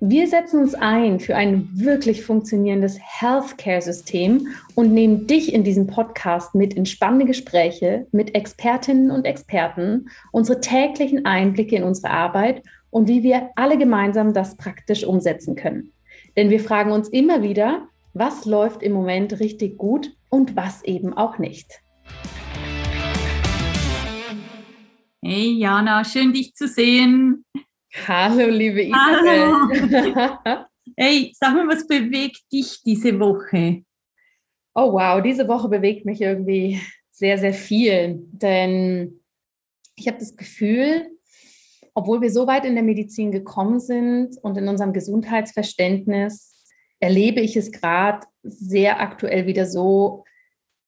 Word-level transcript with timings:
Wir 0.00 0.28
setzen 0.28 0.60
uns 0.60 0.76
ein 0.76 1.18
für 1.18 1.34
ein 1.34 1.70
wirklich 1.74 2.24
funktionierendes 2.24 3.00
Healthcare-System 3.02 4.46
und 4.76 4.94
nehmen 4.94 5.26
dich 5.26 5.52
in 5.52 5.64
diesem 5.64 5.88
Podcast 5.88 6.54
mit 6.54 6.72
in 6.74 6.86
spannende 6.86 7.26
Gespräche 7.26 8.06
mit 8.12 8.32
Expertinnen 8.36 9.10
und 9.10 9.24
Experten, 9.24 10.08
unsere 10.30 10.60
täglichen 10.60 11.26
Einblicke 11.26 11.74
in 11.74 11.82
unsere 11.82 12.10
Arbeit 12.10 12.62
und 12.90 13.08
wie 13.08 13.24
wir 13.24 13.50
alle 13.56 13.76
gemeinsam 13.76 14.32
das 14.32 14.56
praktisch 14.56 15.02
umsetzen 15.02 15.56
können. 15.56 15.90
Denn 16.36 16.48
wir 16.48 16.60
fragen 16.60 16.92
uns 16.92 17.08
immer 17.08 17.42
wieder, 17.42 17.88
was 18.14 18.44
läuft 18.44 18.84
im 18.84 18.92
Moment 18.92 19.40
richtig 19.40 19.78
gut 19.78 20.12
und 20.28 20.54
was 20.54 20.84
eben 20.84 21.12
auch 21.12 21.38
nicht. 21.38 21.82
Hey 25.20 25.54
Jana, 25.58 26.04
schön 26.04 26.32
dich 26.32 26.54
zu 26.54 26.68
sehen. 26.68 27.44
Hallo, 27.94 28.48
liebe 28.48 28.82
Isabel. 28.82 30.14
Hallo. 30.14 30.64
Hey, 30.96 31.32
sag 31.38 31.54
mal, 31.54 31.68
was 31.68 31.86
bewegt 31.86 32.50
dich 32.50 32.82
diese 32.82 33.20
Woche? 33.20 33.84
Oh 34.74 34.94
wow, 34.94 35.22
diese 35.22 35.46
Woche 35.46 35.68
bewegt 35.68 36.06
mich 36.06 36.22
irgendwie 36.22 36.80
sehr, 37.10 37.36
sehr 37.36 37.52
viel, 37.52 38.20
denn 38.32 39.20
ich 39.96 40.08
habe 40.08 40.18
das 40.18 40.34
Gefühl, 40.34 41.10
obwohl 41.94 42.22
wir 42.22 42.30
so 42.30 42.46
weit 42.46 42.64
in 42.64 42.74
der 42.74 42.82
Medizin 42.82 43.30
gekommen 43.30 43.80
sind 43.80 44.38
und 44.42 44.56
in 44.56 44.66
unserem 44.66 44.94
Gesundheitsverständnis, 44.94 46.64
erlebe 47.00 47.40
ich 47.40 47.54
es 47.56 47.70
gerade 47.70 48.26
sehr 48.42 49.00
aktuell 49.00 49.46
wieder 49.46 49.66
so, 49.66 50.24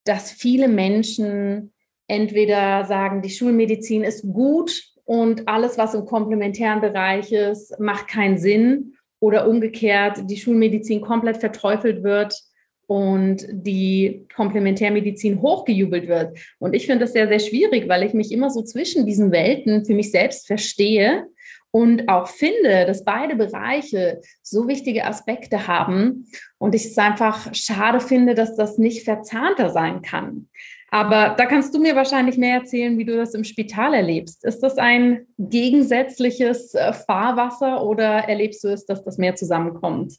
dass 0.05 0.33
viele 0.33 0.67
Menschen 0.67 1.73
entweder 2.09 2.85
sagen, 2.87 3.23
die 3.23 3.31
Schulmedizin 3.31 4.03
ist 4.03 4.23
gut 4.23 4.90
und 5.11 5.49
alles, 5.49 5.77
was 5.77 5.95
im 5.95 6.05
komplementären 6.05 6.81
Bereich 6.81 7.33
ist, 7.33 7.77
macht 7.81 8.07
keinen 8.07 8.39
Sinn 8.39 8.95
oder 9.19 9.49
umgekehrt 9.49 10.31
die 10.31 10.37
Schulmedizin 10.37 11.01
komplett 11.01 11.39
verteufelt 11.39 12.05
wird 12.05 12.41
und 12.87 13.45
die 13.51 14.29
Komplementärmedizin 14.37 15.43
hochgejubelt 15.43 16.07
wird. 16.07 16.39
Und 16.61 16.75
ich 16.75 16.87
finde 16.87 17.07
das 17.07 17.13
sehr, 17.13 17.27
sehr 17.27 17.41
schwierig, 17.41 17.89
weil 17.89 18.05
ich 18.05 18.15
mich 18.15 18.31
immer 18.31 18.51
so 18.51 18.63
zwischen 18.63 19.05
diesen 19.05 19.33
Welten 19.33 19.85
für 19.85 19.95
mich 19.95 20.13
selbst 20.13 20.47
verstehe 20.47 21.27
und 21.73 22.09
auch 22.09 22.29
finde, 22.29 22.87
dass 22.87 23.05
beide 23.05 23.35
Bereiche 23.35 24.21
so 24.43 24.69
wichtige 24.69 25.07
Aspekte 25.07 25.67
haben 25.67 26.29
und 26.59 26.73
ich 26.77 26.85
es 26.85 26.99
einfach 26.99 27.53
schade 27.53 27.99
finde, 27.99 28.37
dass 28.37 28.55
das 28.55 28.79
nicht 28.79 29.03
verzahnter 29.03 29.71
sein 29.71 30.03
kann. 30.03 30.49
Aber 30.91 31.35
da 31.39 31.47
kannst 31.47 31.73
du 31.75 31.79
mir 31.79 31.95
wahrscheinlich 31.95 32.37
mehr 32.37 32.57
erzählen, 32.57 32.99
wie 32.99 33.05
du 33.05 33.17
das 33.17 33.35
im 33.35 33.45
Spital 33.45 33.95
erlebst. 33.95 34.45
Ist 34.45 34.61
das 34.61 34.77
ein 34.77 35.27
gegensätzliches 35.39 36.75
äh, 36.75 36.93
Fahrwasser 36.93 37.85
oder 37.85 38.29
erlebst 38.29 38.65
du 38.65 38.69
es, 38.69 38.87
dass 38.87 39.05
das 39.05 39.17
mehr 39.17 39.37
zusammenkommt? 39.37 40.17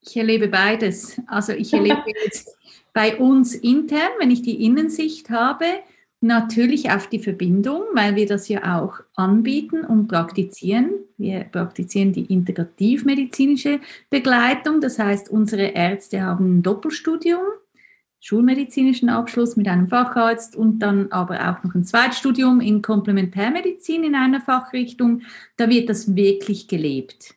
Ich 0.00 0.16
erlebe 0.16 0.48
beides. 0.48 1.20
Also 1.26 1.52
ich 1.52 1.72
erlebe 1.72 2.02
jetzt 2.24 2.56
bei 2.92 3.16
uns 3.16 3.54
intern, 3.54 4.10
wenn 4.18 4.32
ich 4.32 4.42
die 4.42 4.64
Innensicht 4.64 5.30
habe, 5.30 5.66
natürlich 6.20 6.90
auf 6.90 7.06
die 7.06 7.20
Verbindung, 7.20 7.82
weil 7.94 8.16
wir 8.16 8.26
das 8.26 8.48
ja 8.48 8.80
auch 8.80 9.00
anbieten 9.14 9.84
und 9.84 10.08
praktizieren. 10.08 10.90
Wir 11.16 11.44
praktizieren 11.44 12.12
die 12.12 12.24
integrativmedizinische 12.24 13.80
Begleitung. 14.10 14.80
Das 14.80 14.98
heißt, 14.98 15.30
unsere 15.30 15.68
Ärzte 15.68 16.22
haben 16.22 16.58
ein 16.58 16.62
Doppelstudium 16.62 17.40
schulmedizinischen 18.20 19.08
Abschluss 19.08 19.56
mit 19.56 19.66
einem 19.66 19.88
Facharzt 19.88 20.54
und 20.54 20.80
dann 20.80 21.10
aber 21.10 21.36
auch 21.50 21.64
noch 21.64 21.74
ein 21.74 21.84
Zweitstudium 21.84 22.60
in 22.60 22.82
Komplementärmedizin 22.82 24.04
in 24.04 24.14
einer 24.14 24.40
Fachrichtung. 24.40 25.22
Da 25.56 25.68
wird 25.68 25.88
das 25.88 26.14
wirklich 26.14 26.68
gelebt. 26.68 27.34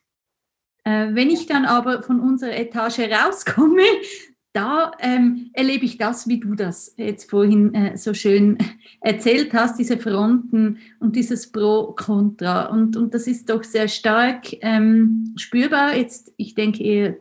Äh, 0.84 1.14
wenn 1.14 1.30
ich 1.30 1.46
dann 1.46 1.66
aber 1.66 2.04
von 2.04 2.20
unserer 2.20 2.58
Etage 2.58 3.00
rauskomme, 3.00 3.82
da 4.54 4.92
ähm, 5.00 5.50
erlebe 5.54 5.86
ich 5.86 5.98
das, 5.98 6.28
wie 6.28 6.40
du 6.40 6.54
das 6.54 6.94
jetzt 6.98 7.30
vorhin 7.30 7.74
äh, 7.74 7.98
so 7.98 8.14
schön 8.14 8.58
erzählt 9.02 9.54
hast, 9.54 9.80
diese 9.80 9.98
Fronten 9.98 10.80
und 11.00 11.16
dieses 11.16 11.52
Pro-Contra. 11.52 12.66
Und, 12.66 12.98
und 12.98 13.14
das 13.14 13.26
ist 13.26 13.50
doch 13.50 13.64
sehr 13.64 13.88
stark 13.88 14.48
ähm, 14.62 15.34
spürbar. 15.38 15.96
Jetzt, 15.96 16.34
ich 16.36 16.56
denke 16.56 16.84
eher 16.84 17.18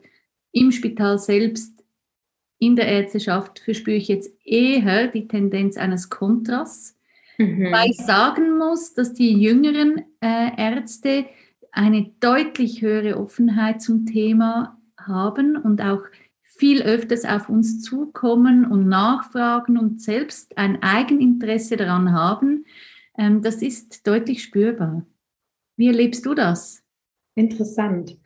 im 0.51 0.73
Spital 0.73 1.19
selbst 1.19 1.82
in 2.63 2.77
der 2.77 2.87
Ärzteschaft 2.87 3.59
verspüre 3.59 3.97
ich 3.97 4.07
jetzt 4.07 4.31
eher 4.45 5.09
die 5.09 5.27
Tendenz 5.27 5.77
eines 5.77 6.11
Kontras, 6.11 6.97
mhm. 7.37 7.73
weil 7.73 7.91
ich 7.91 7.97
sagen 7.97 8.57
muss, 8.57 8.95
dass 8.95 9.13
die 9.15 9.33
jüngeren 9.33 10.05
äh, 10.21 10.51
Ärzte 10.57 11.27
eine 11.73 12.13
deutlich 12.21 12.81
höhere 12.81 13.19
Offenheit 13.19 13.83
zum 13.83 14.07
Thema 14.07 14.81
haben 14.97 15.57
und 15.57 15.83
auch 15.83 16.03
viel 16.45 16.83
öfters 16.83 17.25
auf 17.25 17.49
uns 17.49 17.83
zukommen 17.83 18.65
und 18.65 18.87
nachfragen 18.87 19.77
und 19.77 20.01
selbst 20.01 20.57
ein 20.57 20.81
Eigeninteresse 20.85 21.77
daran 21.77 22.13
haben. 22.13 22.65
Ähm, 23.19 23.43
das 23.43 23.57
ist 23.57 24.07
deutlich 24.07 24.41
spürbar. 24.41 25.05
Wie 25.77 25.89
erlebst 25.89 26.25
du 26.27 26.35
das? 26.35 26.85
Interessant. 27.35 28.17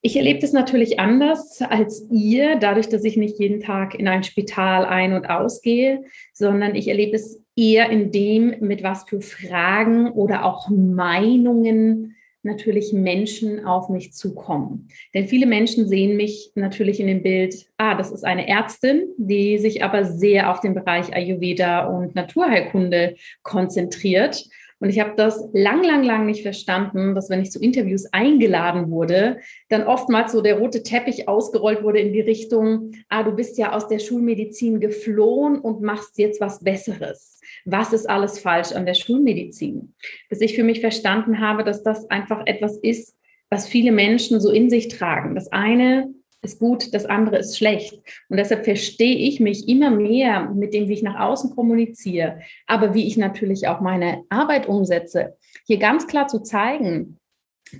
Ich 0.00 0.16
erlebe 0.16 0.38
das 0.38 0.52
natürlich 0.52 1.00
anders 1.00 1.60
als 1.60 2.06
ihr, 2.10 2.56
dadurch, 2.56 2.88
dass 2.88 3.02
ich 3.04 3.16
nicht 3.16 3.40
jeden 3.40 3.60
Tag 3.60 3.94
in 3.94 4.06
ein 4.06 4.22
Spital 4.22 4.84
ein- 4.84 5.12
und 5.12 5.28
ausgehe, 5.28 6.04
sondern 6.32 6.76
ich 6.76 6.86
erlebe 6.86 7.16
es 7.16 7.42
eher 7.56 7.90
in 7.90 8.12
dem, 8.12 8.54
mit 8.60 8.84
was 8.84 9.04
für 9.08 9.20
Fragen 9.20 10.12
oder 10.12 10.44
auch 10.44 10.68
Meinungen 10.68 12.14
natürlich 12.44 12.92
Menschen 12.92 13.64
auf 13.64 13.88
mich 13.88 14.12
zukommen. 14.12 14.88
Denn 15.12 15.26
viele 15.26 15.46
Menschen 15.46 15.88
sehen 15.88 16.16
mich 16.16 16.52
natürlich 16.54 17.00
in 17.00 17.08
dem 17.08 17.22
Bild, 17.22 17.66
ah, 17.76 17.96
das 17.96 18.12
ist 18.12 18.24
eine 18.24 18.48
Ärztin, 18.48 19.08
die 19.18 19.58
sich 19.58 19.82
aber 19.82 20.04
sehr 20.04 20.52
auf 20.52 20.60
den 20.60 20.74
Bereich 20.74 21.12
Ayurveda 21.12 21.86
und 21.86 22.14
Naturheilkunde 22.14 23.16
konzentriert 23.42 24.44
und 24.80 24.90
ich 24.90 25.00
habe 25.00 25.14
das 25.16 25.48
lang, 25.52 25.82
lang, 25.82 26.04
lang 26.04 26.26
nicht 26.26 26.42
verstanden, 26.42 27.14
dass 27.14 27.30
wenn 27.30 27.40
ich 27.40 27.50
zu 27.50 27.60
Interviews 27.60 28.06
eingeladen 28.12 28.90
wurde, 28.90 29.38
dann 29.68 29.84
oftmals 29.84 30.32
so 30.32 30.40
der 30.40 30.58
rote 30.58 30.82
Teppich 30.82 31.28
ausgerollt 31.28 31.82
wurde 31.82 31.98
in 31.98 32.12
die 32.12 32.20
Richtung, 32.20 32.92
ah, 33.08 33.24
du 33.24 33.32
bist 33.32 33.58
ja 33.58 33.72
aus 33.72 33.88
der 33.88 33.98
Schulmedizin 33.98 34.78
geflohen 34.80 35.58
und 35.58 35.82
machst 35.82 36.18
jetzt 36.18 36.40
was 36.40 36.62
Besseres. 36.62 37.40
Was 37.64 37.92
ist 37.92 38.08
alles 38.08 38.38
falsch 38.38 38.72
an 38.72 38.86
der 38.86 38.94
Schulmedizin? 38.94 39.94
Bis 40.28 40.40
ich 40.40 40.54
für 40.54 40.64
mich 40.64 40.80
verstanden 40.80 41.40
habe, 41.40 41.64
dass 41.64 41.82
das 41.82 42.08
einfach 42.10 42.42
etwas 42.46 42.76
ist, 42.76 43.16
was 43.50 43.66
viele 43.66 43.92
Menschen 43.92 44.40
so 44.40 44.50
in 44.50 44.70
sich 44.70 44.88
tragen. 44.88 45.34
Das 45.34 45.50
eine 45.50 46.08
ist 46.42 46.58
gut, 46.58 46.94
das 46.94 47.04
andere 47.04 47.38
ist 47.38 47.56
schlecht. 47.56 48.00
Und 48.28 48.36
deshalb 48.36 48.64
verstehe 48.64 49.16
ich 49.16 49.40
mich 49.40 49.68
immer 49.68 49.90
mehr 49.90 50.50
mit 50.50 50.72
dem, 50.74 50.88
wie 50.88 50.94
ich 50.94 51.02
nach 51.02 51.18
außen 51.18 51.54
kommuniziere, 51.54 52.40
aber 52.66 52.94
wie 52.94 53.06
ich 53.06 53.16
natürlich 53.16 53.68
auch 53.68 53.80
meine 53.80 54.24
Arbeit 54.28 54.66
umsetze. 54.68 55.36
Hier 55.66 55.78
ganz 55.78 56.06
klar 56.06 56.28
zu 56.28 56.40
zeigen, 56.40 57.18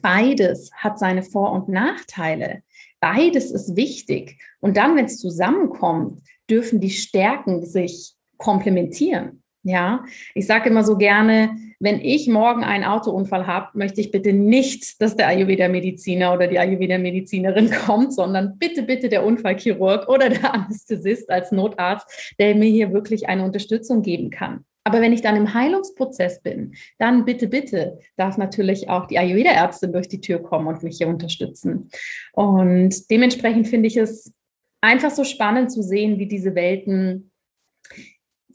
beides 0.03 0.71
hat 0.75 0.99
seine 0.99 1.23
Vor- 1.23 1.53
und 1.53 1.69
Nachteile. 1.69 2.62
Beides 3.00 3.53
ist 3.53 3.77
wichtig. 3.77 4.41
Und 4.61 4.77
dann, 4.77 4.97
wenn 4.97 5.05
es 5.05 5.19
zusammenkommt, 5.19 6.21
dürfen 6.50 6.81
die 6.81 6.91
Stärken 6.91 7.65
sich 7.65 8.15
komplementieren. 8.38 9.43
Ja, 9.69 10.06
ich 10.35 10.47
sage 10.47 10.70
immer 10.70 10.82
so 10.82 10.97
gerne, 10.97 11.55
wenn 11.79 12.00
ich 12.00 12.26
morgen 12.26 12.65
einen 12.65 12.85
Autounfall 12.85 13.47
habe, 13.47 13.76
möchte 13.76 14.00
ich 14.00 14.11
bitte 14.11 14.32
nicht, 14.32 14.99
dass 15.03 15.15
der 15.15 15.29
Ayurveda-Mediziner 15.29 16.32
oder 16.32 16.47
die 16.47 16.59
Ayurveda-Medizinerin 16.59 17.70
kommt, 17.87 18.15
sondern 18.15 18.56
bitte, 18.56 18.82
bitte 18.82 19.11
der 19.11 19.26
Unfallchirurg 19.26 20.09
oder 20.09 20.31
der 20.31 20.55
Anästhesist 20.55 21.29
als 21.29 21.53
Notarzt, 21.53 22.35
der 22.38 22.55
mir 22.55 22.70
hier 22.70 22.94
wirklich 22.94 23.29
eine 23.29 23.44
Unterstützung 23.44 24.00
geben 24.00 24.31
kann. 24.31 24.65
Aber 24.85 25.03
wenn 25.03 25.12
ich 25.12 25.20
dann 25.20 25.37
im 25.37 25.53
Heilungsprozess 25.53 26.41
bin, 26.41 26.73
dann 26.97 27.26
bitte, 27.26 27.47
bitte 27.47 27.99
darf 28.17 28.38
natürlich 28.38 28.88
auch 28.88 29.05
die 29.06 29.19
Ayurveda-Ärztin 29.19 29.93
durch 29.93 30.09
die 30.09 30.23
Tür 30.23 30.38
kommen 30.38 30.67
und 30.67 30.82
mich 30.82 30.97
hier 30.97 31.09
unterstützen. 31.09 31.91
Und 32.32 33.11
dementsprechend 33.11 33.69
finde 33.69 33.88
ich 33.88 33.99
es 33.99 34.32
einfach 34.81 35.11
so 35.11 35.25
spannend 35.25 35.70
zu 35.70 35.82
sehen, 35.82 36.19
wie 36.19 36.26
diese 36.26 36.55
Welten 36.55 37.32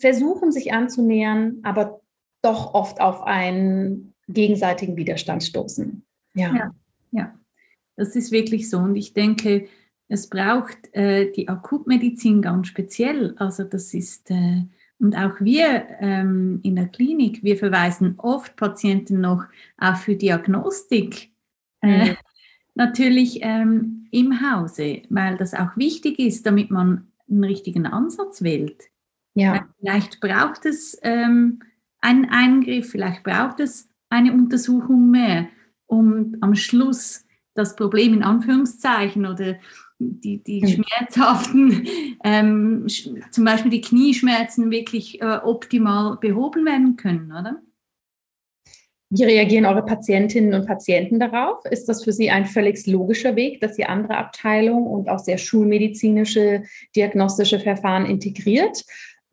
versuchen 0.03 0.51
sich 0.51 0.73
anzunähern, 0.73 1.59
aber 1.63 2.01
doch 2.41 2.73
oft 2.73 2.99
auf 2.99 3.23
einen 3.23 4.13
gegenseitigen 4.27 4.97
Widerstand 4.97 5.43
stoßen. 5.43 6.03
Ja. 6.33 6.53
ja, 6.53 6.75
ja. 7.11 7.39
Das 7.95 8.13
ist 8.17 8.33
wirklich 8.33 8.69
so. 8.69 8.79
Und 8.79 8.97
ich 8.97 9.13
denke, 9.13 9.69
es 10.09 10.27
braucht 10.27 10.93
äh, 10.93 11.31
die 11.31 11.47
Akutmedizin 11.47 12.41
ganz 12.41 12.67
speziell. 12.67 13.33
Also 13.37 13.63
das 13.63 13.93
ist, 13.93 14.29
äh, 14.29 14.63
und 14.99 15.15
auch 15.15 15.39
wir 15.39 15.87
ähm, 16.01 16.59
in 16.63 16.75
der 16.75 16.89
Klinik, 16.89 17.41
wir 17.41 17.55
verweisen 17.55 18.15
oft 18.17 18.57
Patienten 18.57 19.21
noch 19.21 19.45
auch 19.77 19.95
für 19.95 20.17
Diagnostik. 20.17 21.31
Äh, 21.79 22.15
natürlich 22.75 23.39
ähm, 23.41 24.09
im 24.11 24.41
Hause, 24.41 25.03
weil 25.07 25.37
das 25.37 25.53
auch 25.53 25.77
wichtig 25.77 26.19
ist, 26.19 26.45
damit 26.45 26.71
man 26.71 27.07
einen 27.29 27.45
richtigen 27.45 27.85
Ansatz 27.85 28.41
wählt. 28.41 28.89
Ja. 29.35 29.67
Vielleicht 29.79 30.19
braucht 30.19 30.65
es 30.65 30.97
ähm, 31.01 31.61
einen 32.01 32.25
Eingriff, 32.25 32.91
vielleicht 32.91 33.23
braucht 33.23 33.59
es 33.59 33.89
eine 34.09 34.33
Untersuchung 34.33 35.09
mehr, 35.09 35.47
um 35.87 36.35
am 36.41 36.55
Schluss 36.55 37.25
das 37.55 37.75
Problem 37.75 38.13
in 38.13 38.23
Anführungszeichen 38.23 39.25
oder 39.25 39.55
die, 39.99 40.43
die 40.43 40.61
hm. 40.61 40.67
schmerzhaften, 40.83 41.87
ähm, 42.23 42.87
zum 43.31 43.45
Beispiel 43.45 43.71
die 43.71 43.81
Knieschmerzen 43.81 44.71
wirklich 44.71 45.21
äh, 45.21 45.39
optimal 45.43 46.17
behoben 46.17 46.65
werden 46.65 46.95
können, 46.95 47.31
oder? 47.31 47.61
Wie 49.15 49.23
reagieren 49.23 49.65
eure 49.65 49.85
Patientinnen 49.85 50.55
und 50.55 50.65
Patienten 50.65 51.19
darauf? 51.19 51.63
Ist 51.65 51.87
das 51.87 52.03
für 52.03 52.11
Sie 52.11 52.31
ein 52.31 52.47
völlig 52.47 52.87
logischer 52.87 53.35
Weg, 53.35 53.61
dass 53.61 53.75
Sie 53.75 53.85
andere 53.85 54.17
Abteilungen 54.17 54.87
und 54.87 55.07
auch 55.07 55.19
sehr 55.19 55.37
schulmedizinische 55.37 56.63
diagnostische 56.95 57.59
Verfahren 57.59 58.07
integriert? 58.07 58.83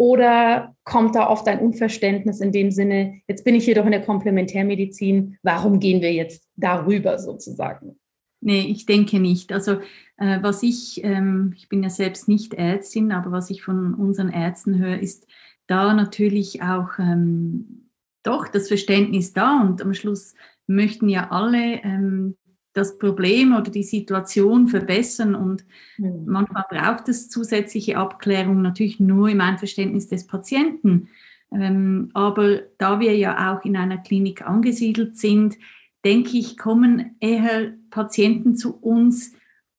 Oder 0.00 0.74
kommt 0.84 1.14
da 1.14 1.28
oft 1.28 1.46
ein 1.46 1.58
Unverständnis 1.58 2.40
in 2.40 2.52
dem 2.52 2.70
Sinne, 2.70 3.20
jetzt 3.28 3.44
bin 3.44 3.54
ich 3.54 3.66
hier 3.66 3.74
doch 3.74 3.84
in 3.84 3.90
der 3.90 4.00
Komplementärmedizin, 4.00 5.36
warum 5.42 5.78
gehen 5.78 6.00
wir 6.00 6.10
jetzt 6.10 6.48
darüber 6.56 7.18
sozusagen? 7.18 8.00
Nee, 8.40 8.62
ich 8.62 8.86
denke 8.86 9.20
nicht. 9.20 9.52
Also 9.52 9.72
äh, 10.16 10.38
was 10.40 10.62
ich, 10.62 11.04
ähm, 11.04 11.52
ich 11.54 11.68
bin 11.68 11.82
ja 11.82 11.90
selbst 11.90 12.28
nicht 12.28 12.54
Ärztin, 12.54 13.12
aber 13.12 13.30
was 13.30 13.50
ich 13.50 13.62
von 13.62 13.92
unseren 13.92 14.30
Ärzten 14.30 14.78
höre, 14.78 14.98
ist 14.98 15.26
da 15.66 15.92
natürlich 15.92 16.62
auch 16.62 16.98
ähm, 16.98 17.90
doch 18.22 18.48
das 18.48 18.68
Verständnis 18.68 19.34
da 19.34 19.60
und 19.60 19.82
am 19.82 19.92
Schluss 19.92 20.34
möchten 20.66 21.10
ja 21.10 21.30
alle 21.30 21.82
ähm, 21.84 22.38
das 22.72 22.98
Problem 22.98 23.54
oder 23.54 23.70
die 23.70 23.82
Situation 23.82 24.68
verbessern 24.68 25.34
und 25.34 25.64
mhm. 25.98 26.24
manchmal 26.26 26.64
braucht 26.70 27.08
es 27.08 27.28
zusätzliche 27.28 27.98
Abklärung 27.98 28.62
natürlich 28.62 29.00
nur 29.00 29.28
im 29.28 29.40
Einverständnis 29.40 30.08
des 30.08 30.26
Patienten. 30.26 31.08
Ähm, 31.52 32.10
aber 32.14 32.60
da 32.78 33.00
wir 33.00 33.16
ja 33.16 33.52
auch 33.52 33.64
in 33.64 33.76
einer 33.76 33.98
Klinik 33.98 34.46
angesiedelt 34.46 35.18
sind, 35.18 35.58
denke 36.04 36.38
ich, 36.38 36.56
kommen 36.56 37.16
eher 37.20 37.72
Patienten 37.90 38.54
zu 38.54 38.76
uns, 38.76 39.34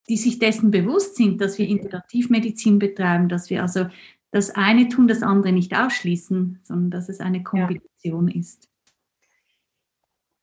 die 0.10 0.18
sich 0.18 0.40
dessen 0.40 0.72
bewusst 0.72 1.16
sind, 1.16 1.40
dass 1.40 1.58
wir 1.58 1.68
Integrativmedizin 1.68 2.80
betreiben, 2.80 3.30
dass 3.30 3.50
wir 3.50 3.62
also 3.62 3.88
das 4.32 4.50
eine 4.52 4.90
tun, 4.90 5.08
das 5.08 5.24
andere 5.24 5.54
nicht 5.54 5.76
ausschließen, 5.76 6.60
sondern 6.64 6.92
dass 6.92 7.10
es 7.10 7.20
eine 7.20 7.44
Kombination 7.44 8.28
ja. 8.28 8.40
ist. 8.40 8.71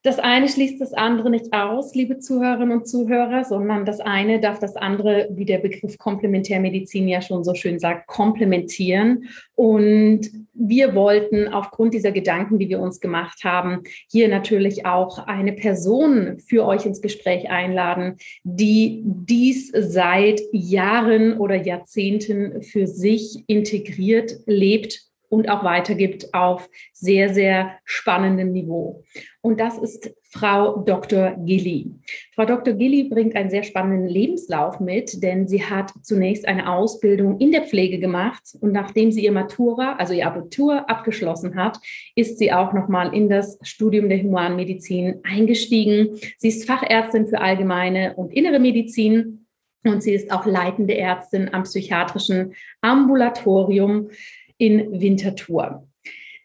Das 0.09 0.19
eine 0.19 0.49
schließt 0.49 0.81
das 0.81 0.95
andere 0.95 1.29
nicht 1.29 1.53
aus, 1.53 1.95
liebe 1.95 2.19
Zuhörerinnen 2.19 2.79
und 2.79 2.89
Zuhörer, 2.89 3.45
sondern 3.45 3.85
das 3.85 4.01
eine 4.01 4.41
darf 4.41 4.59
das 4.59 4.75
andere, 4.75 5.29
wie 5.33 5.45
der 5.45 5.59
Begriff 5.59 5.99
Komplementärmedizin 5.99 7.07
ja 7.09 7.21
schon 7.21 7.45
so 7.45 7.53
schön 7.53 7.79
sagt, 7.79 8.07
komplementieren. 8.07 9.29
Und 9.55 10.31
wir 10.55 10.95
wollten 10.95 11.49
aufgrund 11.49 11.93
dieser 11.93 12.11
Gedanken, 12.11 12.59
die 12.59 12.71
wir 12.71 12.81
uns 12.81 13.01
gemacht 13.01 13.45
haben, 13.45 13.83
hier 14.11 14.29
natürlich 14.29 14.87
auch 14.87 15.27
eine 15.27 15.53
Person 15.53 16.39
für 16.39 16.65
euch 16.65 16.87
ins 16.87 17.03
Gespräch 17.03 17.51
einladen, 17.51 18.17
die 18.45 19.03
dies 19.05 19.71
seit 19.75 20.41
Jahren 20.53 21.37
oder 21.37 21.57
Jahrzehnten 21.57 22.63
für 22.63 22.87
sich 22.87 23.45
integriert 23.47 24.33
lebt 24.47 25.08
und 25.29 25.49
auch 25.49 25.65
weitergibt 25.65 26.33
auf 26.35 26.69
sehr, 26.93 27.33
sehr 27.35 27.79
spannendem 27.85 28.53
Niveau. 28.53 29.05
Und 29.41 29.61
das 29.61 29.79
ist 29.79 30.15
Frau 30.31 30.83
Dr. 30.83 31.37
Gilly. 31.39 31.91
Frau 32.35 32.45
Dr. 32.45 32.75
Gilly 32.75 33.05
bringt 33.05 33.35
einen 33.35 33.49
sehr 33.49 33.63
spannenden 33.63 34.09
Lebenslauf 34.09 34.79
mit, 34.79 35.23
denn 35.23 35.49
sie 35.49 35.65
hat 35.65 35.91
zunächst 36.03 36.47
eine 36.47 36.71
Ausbildung 36.71 37.39
in 37.39 37.53
der 37.53 37.63
Pflege 37.63 37.99
gemacht 37.99 38.43
und 38.61 38.73
nachdem 38.73 39.11
sie 39.11 39.25
ihr 39.25 39.33
Matura, 39.33 39.97
also 39.97 40.13
ihr 40.13 40.27
Abitur 40.27 40.89
abgeschlossen 40.91 41.57
hat, 41.57 41.79
ist 42.15 42.39
sie 42.39 42.53
auch 42.53 42.73
nochmal 42.75 43.15
in 43.15 43.29
das 43.29 43.59
Studium 43.63 44.09
der 44.09 44.23
Humanmedizin 44.23 45.21
eingestiegen. 45.23 46.19
Sie 46.37 46.49
ist 46.49 46.67
Fachärztin 46.67 47.27
für 47.27 47.41
allgemeine 47.41 48.15
und 48.17 48.33
innere 48.33 48.59
Medizin 48.59 49.47
und 49.85 50.03
sie 50.03 50.13
ist 50.13 50.31
auch 50.31 50.45
leitende 50.45 50.97
Ärztin 50.97 51.55
am 51.55 51.63
psychiatrischen 51.63 52.55
Ambulatorium 52.83 54.11
in 54.59 55.01
Winterthur. 55.01 55.87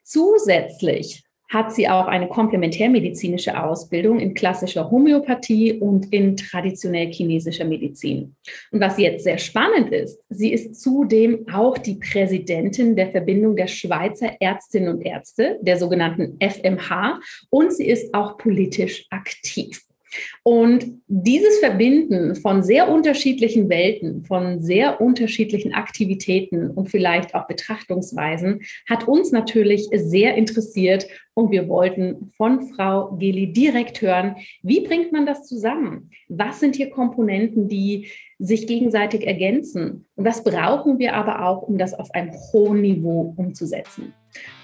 Zusätzlich 0.04 1.24
hat 1.54 1.72
sie 1.72 1.88
auch 1.88 2.08
eine 2.08 2.28
komplementärmedizinische 2.28 3.62
Ausbildung 3.64 4.20
in 4.20 4.34
klassischer 4.34 4.90
Homöopathie 4.90 5.74
und 5.74 6.12
in 6.12 6.36
traditionell 6.36 7.12
chinesischer 7.12 7.66
Medizin. 7.66 8.36
Und 8.72 8.82
was 8.82 8.98
jetzt 8.98 9.24
sehr 9.24 9.38
spannend 9.38 9.92
ist, 9.92 10.24
sie 10.30 10.52
ist 10.52 10.82
zudem 10.82 11.46
auch 11.54 11.78
die 11.78 11.96
Präsidentin 11.96 12.96
der 12.96 13.12
Verbindung 13.12 13.56
der 13.56 13.68
Schweizer 13.68 14.32
Ärztinnen 14.40 14.96
und 14.96 15.02
Ärzte, 15.02 15.60
der 15.62 15.78
sogenannten 15.78 16.38
FMH, 16.40 17.20
und 17.52 17.72
sie 17.72 17.88
ist 17.88 18.14
auch 18.16 18.38
politisch 18.38 19.06
aktiv. 19.12 19.84
Und 20.44 21.02
dieses 21.08 21.60
Verbinden 21.60 22.36
von 22.36 22.64
sehr 22.64 22.90
unterschiedlichen 22.90 23.70
Welten, 23.70 24.24
von 24.24 24.60
sehr 24.60 25.02
unterschiedlichen 25.02 25.74
Aktivitäten 25.74 26.70
und 26.72 26.90
vielleicht 26.90 27.36
auch 27.36 27.48
Betrachtungsweisen 27.48 28.62
hat 28.88 29.08
uns 29.08 29.32
natürlich 29.32 29.88
sehr 29.94 30.36
interessiert 30.36 31.08
und 31.34 31.52
wir 31.52 31.68
wollten 31.68 32.32
von 32.38 32.62
Frau 32.62 33.16
Geli 33.18 33.52
direkt 33.54 34.02
hören, 34.02 34.36
wie 34.62 34.82
bringt 34.82 35.12
man 35.12 35.26
das 35.26 35.48
zusammen? 35.48 36.12
Was 36.28 36.60
sind 36.60 36.76
hier 36.76 36.90
Komponenten, 36.90 37.68
die 37.68 38.08
sich 38.38 38.68
gegenseitig 38.68 39.26
ergänzen? 39.26 40.06
Und 40.16 40.26
was 40.26 40.44
brauchen 40.44 41.00
wir 41.00 41.16
aber 41.16 41.48
auch, 41.48 41.64
um 41.64 41.78
das 41.78 41.94
auf 41.94 42.12
einem 42.14 42.32
hohen 42.52 42.82
Niveau 42.82 43.34
umzusetzen? 43.36 44.14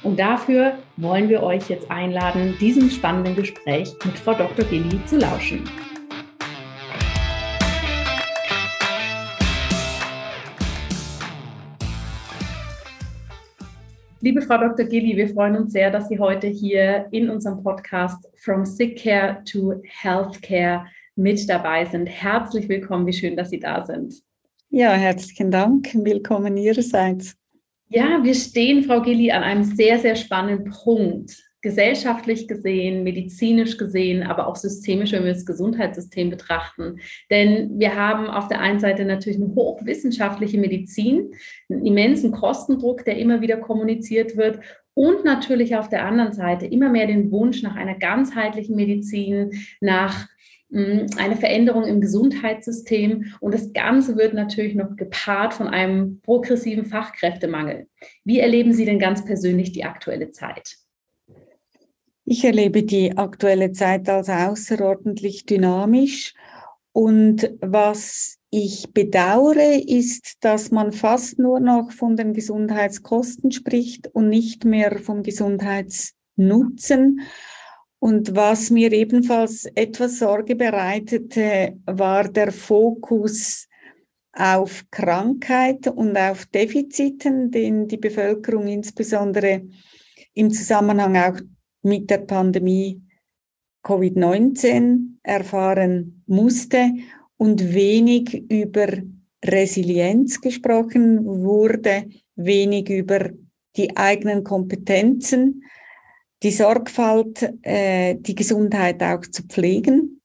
Und 0.03 0.19
dafür 0.19 0.79
wollen 0.97 1.29
wir 1.29 1.43
euch 1.43 1.69
jetzt 1.69 1.89
einladen, 1.91 2.55
diesem 2.59 2.89
spannenden 2.89 3.35
Gespräch 3.35 3.93
mit 4.05 4.17
Frau 4.17 4.33
Dr. 4.33 4.65
Gilly 4.65 4.99
zu 5.05 5.17
lauschen. 5.17 5.63
Liebe 14.21 14.41
Frau 14.41 14.57
Dr. 14.57 14.85
Gilly, 14.85 15.15
wir 15.15 15.29
freuen 15.29 15.55
uns 15.55 15.71
sehr, 15.71 15.89
dass 15.91 16.09
Sie 16.09 16.19
heute 16.19 16.47
hier 16.47 17.07
in 17.11 17.29
unserem 17.29 17.63
Podcast 17.63 18.27
From 18.35 18.65
Sick 18.65 19.01
Care 19.01 19.41
to 19.49 19.81
Healthcare 19.85 20.85
mit 21.15 21.49
dabei 21.49 21.85
sind. 21.85 22.07
Herzlich 22.07 22.67
willkommen, 22.67 23.07
wie 23.07 23.13
schön, 23.13 23.37
dass 23.37 23.49
Sie 23.49 23.61
da 23.61 23.85
sind. 23.85 24.21
Ja, 24.69 24.91
herzlichen 24.91 25.51
Dank. 25.51 25.89
Willkommen 25.93 26.57
Ihrerseits. 26.57 27.38
Ja, 27.91 28.23
wir 28.23 28.35
stehen, 28.35 28.83
Frau 28.83 29.01
Gilly, 29.01 29.31
an 29.31 29.41
einem 29.41 29.63
sehr, 29.63 29.97
sehr 29.97 30.15
spannenden 30.15 30.71
Punkt. 30.71 31.43
Gesellschaftlich 31.61 32.47
gesehen, 32.47 33.03
medizinisch 33.03 33.77
gesehen, 33.77 34.23
aber 34.23 34.47
auch 34.47 34.55
systemisch, 34.55 35.11
wenn 35.11 35.25
wir 35.25 35.33
das 35.33 35.45
Gesundheitssystem 35.45 36.29
betrachten. 36.29 36.99
Denn 37.31 37.79
wir 37.79 37.95
haben 37.95 38.27
auf 38.27 38.47
der 38.47 38.61
einen 38.61 38.79
Seite 38.79 39.03
natürlich 39.03 39.41
eine 39.41 39.55
hochwissenschaftliche 39.55 40.57
Medizin, 40.57 41.31
einen 41.67 41.85
immensen 41.85 42.31
Kostendruck, 42.31 43.03
der 43.03 43.17
immer 43.17 43.41
wieder 43.41 43.57
kommuniziert 43.57 44.37
wird 44.37 44.59
und 44.93 45.25
natürlich 45.25 45.75
auf 45.75 45.89
der 45.89 46.05
anderen 46.05 46.31
Seite 46.31 46.65
immer 46.65 46.89
mehr 46.89 47.07
den 47.07 47.31
Wunsch 47.31 47.63
nach 47.63 47.75
einer 47.75 47.95
ganzheitlichen 47.95 48.75
Medizin, 48.75 49.51
nach 49.81 50.27
eine 50.71 51.35
Veränderung 51.35 51.85
im 51.85 51.99
Gesundheitssystem 51.99 53.33
und 53.39 53.53
das 53.53 53.73
Ganze 53.73 54.15
wird 54.17 54.33
natürlich 54.33 54.75
noch 54.75 54.95
gepaart 54.95 55.53
von 55.53 55.67
einem 55.67 56.21
progressiven 56.21 56.85
Fachkräftemangel. 56.85 57.87
Wie 58.23 58.39
erleben 58.39 58.73
Sie 58.73 58.85
denn 58.85 58.99
ganz 58.99 59.25
persönlich 59.25 59.71
die 59.71 59.83
aktuelle 59.83 60.31
Zeit? 60.31 60.77
Ich 62.25 62.43
erlebe 62.43 62.83
die 62.83 63.17
aktuelle 63.17 63.71
Zeit 63.71 64.07
als 64.07 64.29
außerordentlich 64.29 65.47
dynamisch 65.47 66.35
und 66.91 67.51
was 67.61 68.39
ich 68.51 68.93
bedauere, 68.93 69.83
ist, 69.87 70.37
dass 70.41 70.71
man 70.71 70.91
fast 70.91 71.39
nur 71.39 71.59
noch 71.59 71.91
von 71.91 72.15
den 72.15 72.33
Gesundheitskosten 72.33 73.51
spricht 73.51 74.07
und 74.07 74.29
nicht 74.29 74.65
mehr 74.65 74.97
vom 74.99 75.21
Gesundheitsnutzen. 75.21 77.21
Und 77.99 78.33
was 78.35 78.69
mir 78.69 78.91
ebenfalls 78.93 79.65
etwas 79.75 80.19
Sorge 80.19 80.55
bereitete, 80.55 81.77
war 81.85 82.29
der 82.29 82.51
Fokus 82.51 83.67
auf 84.31 84.85
Krankheit 84.89 85.87
und 85.87 86.17
auf 86.17 86.45
Defiziten, 86.45 87.51
den 87.51 87.87
die 87.87 87.97
Bevölkerung 87.97 88.67
insbesondere 88.67 89.67
im 90.33 90.51
Zusammenhang 90.51 91.17
auch 91.17 91.39
mit 91.81 92.09
der 92.09 92.19
Pandemie 92.19 93.01
Covid-19 93.83 95.17
erfahren 95.23 96.23
musste 96.27 96.93
und 97.37 97.73
wenig 97.73 98.33
über 98.49 98.87
Resilienz 99.43 100.39
gesprochen 100.39 101.25
wurde, 101.25 102.05
wenig 102.35 102.89
über 102.89 103.31
die 103.75 103.95
eigenen 103.95 104.43
Kompetenzen, 104.43 105.63
die 106.43 106.51
Sorgfalt, 106.51 107.53
äh, 107.63 108.15
die 108.15 108.35
Gesundheit 108.35 109.03
auch 109.03 109.21
zu 109.21 109.43
pflegen 109.43 110.21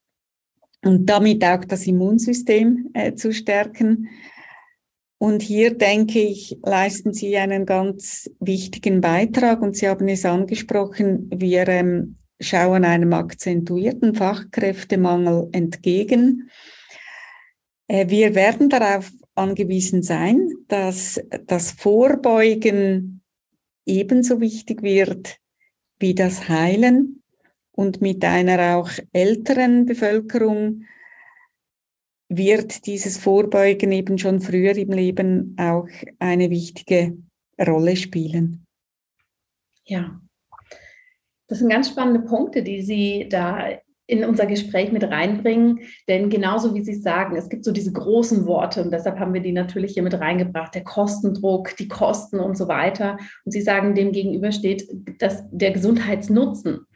und 0.85 1.07
damit 1.07 1.45
auch 1.45 1.65
das 1.65 1.87
Immunsystem 1.87 2.91
äh, 2.95 3.15
zu 3.15 3.33
stärken. 3.33 4.09
Und 5.19 5.43
hier 5.43 5.77
denke 5.77 6.21
ich, 6.21 6.59
leisten 6.63 7.15
Sie 7.15 7.37
einen 7.37 7.67
ganz 7.67 8.31
wichtigen 8.41 9.01
Beitrag 9.01 9.63
und 9.63 9.77
Sie 9.77 9.89
haben 9.89 10.09
es 10.09 10.25
angesprochen, 10.25 11.31
wir 11.35 11.67
ähm, 11.69 12.17
schauen 12.41 12.85
einem 12.85 13.13
akzentuierten 13.13 14.15
Fachkräftemangel 14.15 15.49
entgegen. 15.53 16.51
Äh, 17.89 18.09
wir 18.09 18.35
werden 18.35 18.69
darauf 18.69 19.11
angewiesen 19.35 20.03
sein, 20.03 20.49
dass 20.69 21.21
das 21.47 21.73
Vorbeugen 21.73 23.23
ebenso 23.87 24.41
wichtig 24.41 24.83
wird 24.83 25.39
wie 26.05 26.15
das 26.15 26.51
Heilen 26.51 27.23
und 27.73 28.03
mit 28.03 28.23
einer 28.27 28.77
auch 28.77 28.91
älteren 29.15 29.87
Bevölkerung 29.87 30.85
wird 32.29 32.85
dieses 32.85 33.17
Vorbeugen 33.17 33.91
eben 33.91 34.19
schon 34.19 34.43
früher 34.43 34.77
im 34.77 34.91
Leben 34.91 35.57
auch 35.59 35.89
eine 36.19 36.51
wichtige 36.51 37.17
Rolle 37.59 37.97
spielen. 37.97 38.67
Ja, 39.87 40.21
das 41.47 41.61
sind 41.61 41.71
ganz 41.71 41.89
spannende 41.89 42.21
Punkte, 42.21 42.63
die 42.63 42.83
Sie 42.83 43.27
da 43.31 43.71
in 44.07 44.25
unser 44.25 44.47
Gespräch 44.47 44.93
mit 44.93 45.05
reinbringen. 45.05 45.81
Denn 46.09 46.29
genauso 46.29 46.75
wie 46.75 46.85
Sie 46.85 46.95
sagen, 46.95 47.37
es 47.37 47.49
gibt 47.49 47.65
so 47.65 47.73
diese 47.73 47.93
großen 47.93 48.47
Worte 48.47 48.83
und 48.83 48.93
deshalb 48.93 49.19
haben 49.19 49.35
wir 49.35 49.41
die 49.41 49.53
natürlich 49.53 49.93
hier 49.93 50.03
mit 50.03 50.19
reingebracht, 50.19 50.75
der 50.75 50.85
Kostendruck, 50.85 51.77
die 51.77 51.89
Kosten 51.89 52.41
und 52.41 52.57
so 52.57 52.69
weiter. 52.69 53.19
Und 53.45 53.53
Sie 53.53 53.63
sagen, 53.63 53.95
dem 53.95 54.13
gegenüber 54.13 54.53
steht 54.53 54.89
dass 55.19 55.45
der 55.51 55.73
Gesundheitsnutzen. 55.73 56.87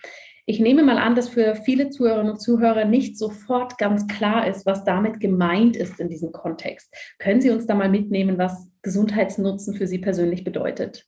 Ich 0.46 0.60
nehme 0.60 0.82
mal 0.82 0.96
an, 0.96 1.14
dass 1.14 1.28
für 1.28 1.56
viele 1.56 1.90
Zuhörerinnen 1.90 2.32
und 2.32 2.40
Zuhörer 2.40 2.86
nicht 2.86 3.18
sofort 3.18 3.76
ganz 3.76 4.06
klar 4.06 4.48
ist, 4.48 4.64
was 4.64 4.82
damit 4.82 5.20
gemeint 5.20 5.76
ist 5.76 6.00
in 6.00 6.08
diesem 6.08 6.32
Kontext. 6.32 6.94
Können 7.18 7.42
Sie 7.42 7.50
uns 7.50 7.66
da 7.66 7.74
mal 7.74 7.90
mitnehmen, 7.90 8.38
was 8.38 8.70
Gesundheitsnutzen 8.82 9.74
für 9.74 9.86
Sie 9.86 9.98
persönlich 9.98 10.44
bedeutet? 10.44 11.06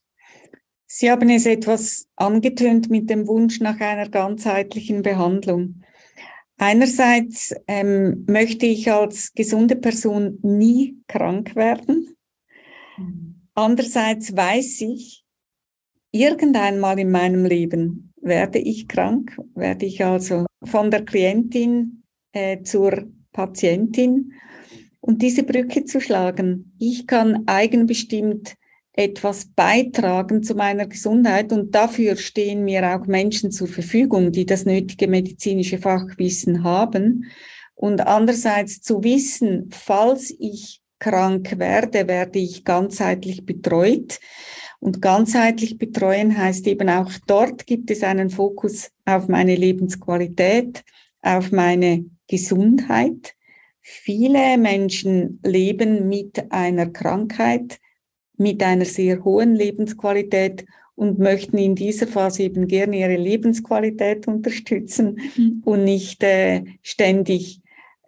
Sie 0.87 1.11
haben 1.11 1.31
es 1.31 1.47
etwas 1.47 2.09
angetönt 2.17 2.91
mit 2.91 3.09
dem 3.09 3.27
Wunsch 3.29 3.61
nach 3.61 3.81
einer 3.81 4.09
ganzheitlichen 4.09 5.03
Behandlung. 5.03 5.83
Einerseits 6.63 7.55
ähm, 7.67 8.27
möchte 8.29 8.67
ich 8.67 8.93
als 8.93 9.33
gesunde 9.33 9.77
Person 9.77 10.39
nie 10.43 10.99
krank 11.09 11.57
werden. 11.57 12.15
Mhm. 12.99 13.49
Andererseits 13.55 14.37
weiß 14.37 14.83
ich, 14.83 15.25
irgendeinmal 16.13 16.99
in 16.99 17.11
meinem 17.11 17.47
Leben 17.47 18.13
werde 18.21 18.59
ich 18.59 18.89
krank, 18.89 19.39
werde 19.55 19.87
ich 19.87 20.05
also 20.05 20.45
von 20.63 20.91
der 20.91 21.07
Klientin 21.07 22.03
äh, 22.33 22.63
zur 22.63 23.11
Patientin 23.33 24.35
und 25.01 25.23
diese 25.23 25.45
Brücke 25.45 25.87
zu 25.87 25.99
schlagen. 25.99 26.75
Ich 26.79 27.07
kann 27.07 27.45
eigenbestimmt 27.47 28.55
etwas 28.93 29.47
beitragen 29.55 30.43
zu 30.43 30.55
meiner 30.55 30.87
Gesundheit 30.87 31.53
und 31.53 31.75
dafür 31.75 32.17
stehen 32.17 32.65
mir 32.65 32.97
auch 32.97 33.07
Menschen 33.07 33.51
zur 33.51 33.69
Verfügung, 33.69 34.33
die 34.33 34.47
das 34.47 34.65
nötige 34.65 35.09
medizinische 35.09 35.79
Fachwissen 35.79 36.65
haben. 36.65 37.27
Und 37.75 38.07
andererseits 38.07 38.83
zu 38.83 39.03
wissen, 39.05 39.71
falls 39.71 40.35
ich 40.39 40.81
krank 40.99 41.59
werde, 41.59 42.07
werde 42.09 42.39
ich 42.39 42.65
ganzheitlich 42.65 43.47
betreut. 43.47 44.21
Und 44.81 45.03
ganzheitlich 45.03 45.79
betreuen 45.79 46.37
heißt 46.37 46.67
eben 46.67 46.89
auch 46.89 47.11
dort 47.27 47.67
gibt 47.67 47.91
es 47.91 48.03
einen 48.03 48.31
Fokus 48.31 48.91
auf 49.05 49.29
meine 49.29 49.55
Lebensqualität, 49.55 50.83
auf 51.23 51.53
meine 51.53 52.07
Gesundheit. 52.29 53.35
Viele 53.81 54.57
Menschen 54.59 55.41
leben 55.43 56.09
mit 56.09 56.51
einer 56.51 56.87
Krankheit, 56.87 57.79
mit 58.41 58.63
einer 58.63 58.87
sehr 58.87 59.23
hohen 59.23 59.55
Lebensqualität 59.55 60.65
und 60.95 61.19
möchten 61.19 61.59
in 61.59 61.75
dieser 61.75 62.07
Phase 62.07 62.45
eben 62.45 62.67
gerne 62.67 62.99
ihre 62.99 63.17
Lebensqualität 63.17 64.27
unterstützen 64.27 65.21
mhm. 65.37 65.63
und 65.65 65.85
nicht 65.85 66.23
äh, 66.23 66.65
ständig 66.83 67.61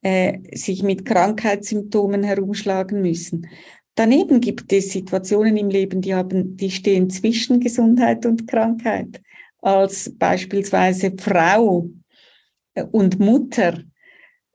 äh, 0.03 0.39
sich 0.55 0.83
mit 0.83 1.05
Krankheitssymptomen 1.05 2.23
herumschlagen 2.23 3.03
müssen. 3.03 3.47
Daneben 3.95 4.41
gibt 4.41 4.73
es 4.73 4.91
Situationen 4.91 5.59
im 5.59 5.69
Leben, 5.69 6.01
die 6.01 6.15
haben, 6.15 6.57
die 6.57 6.71
stehen 6.71 7.11
zwischen 7.11 7.61
Gesundheit 7.61 8.25
und 8.25 8.49
Krankheit. 8.49 9.21
Als 9.61 10.11
beispielsweise 10.19 11.13
Frau 11.19 11.91
und 12.91 13.21
Mutter 13.21 13.83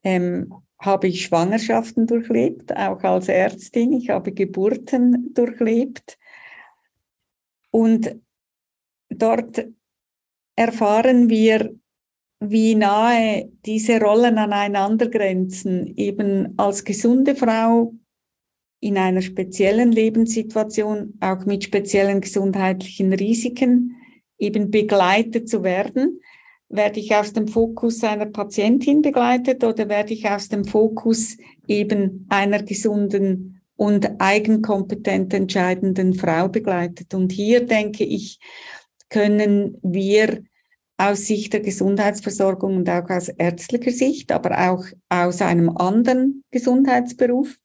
ähm, 0.04 0.52
habe 0.80 1.08
ich 1.08 1.26
Schwangerschaften 1.26 2.06
durchlebt, 2.08 2.76
auch 2.76 3.02
als 3.04 3.30
Ärztin. 3.30 3.94
Ich 3.94 4.10
habe 4.10 4.32
Geburten 4.32 5.34
durchlebt. 5.34 6.18
Und 7.72 8.16
dort 9.10 9.68
erfahren 10.56 11.30
wir, 11.30 11.76
wie 12.40 12.76
nahe 12.76 13.52
diese 13.66 14.00
Rollen 14.00 14.38
aneinander 14.38 15.10
grenzen. 15.10 15.96
Eben 15.98 16.54
als 16.58 16.84
gesunde 16.84 17.36
Frau 17.36 17.94
in 18.80 18.98
einer 18.98 19.22
speziellen 19.24 19.92
Lebenssituation, 19.92 21.16
auch 21.20 21.46
mit 21.46 21.64
speziellen 21.64 22.22
gesundheitlichen 22.22 23.12
Risiken, 23.14 23.96
eben 24.38 24.70
begleitet 24.70 25.50
zu 25.50 25.64
werden. 25.64 26.22
Werde 26.70 27.00
ich 27.00 27.16
aus 27.16 27.32
dem 27.32 27.48
Fokus 27.48 28.04
einer 28.04 28.26
Patientin 28.26 29.02
begleitet 29.02 29.64
oder 29.64 29.88
werde 29.88 30.14
ich 30.14 30.30
aus 30.30 30.50
dem 30.50 30.66
Fokus 30.66 31.38
eben 31.66 32.26
einer 32.30 32.62
gesunden 32.62 33.62
und 33.78 34.20
eigenkompetent 34.20 35.34
entscheidenden 35.34 36.14
Frau 36.14 36.50
begleitet? 36.50 37.14
Und 37.14 37.32
hier 37.32 37.66
denke 37.66 38.04
ich, 38.04 38.40
können 39.10 39.78
wir 39.82 40.44
aus 40.98 41.28
Sicht 41.28 41.54
der 41.54 41.62
Gesundheitsversorgung 41.62 42.78
und 42.78 42.90
auch 42.90 43.10
aus 43.10 43.30
ärztlicher 43.30 43.92
Sicht, 43.92 44.32
aber 44.32 44.72
auch 44.72 44.84
aus 45.10 45.42
einem 45.42 45.70
anderen 45.70 46.44
Gesundheitsberuf 46.52 47.56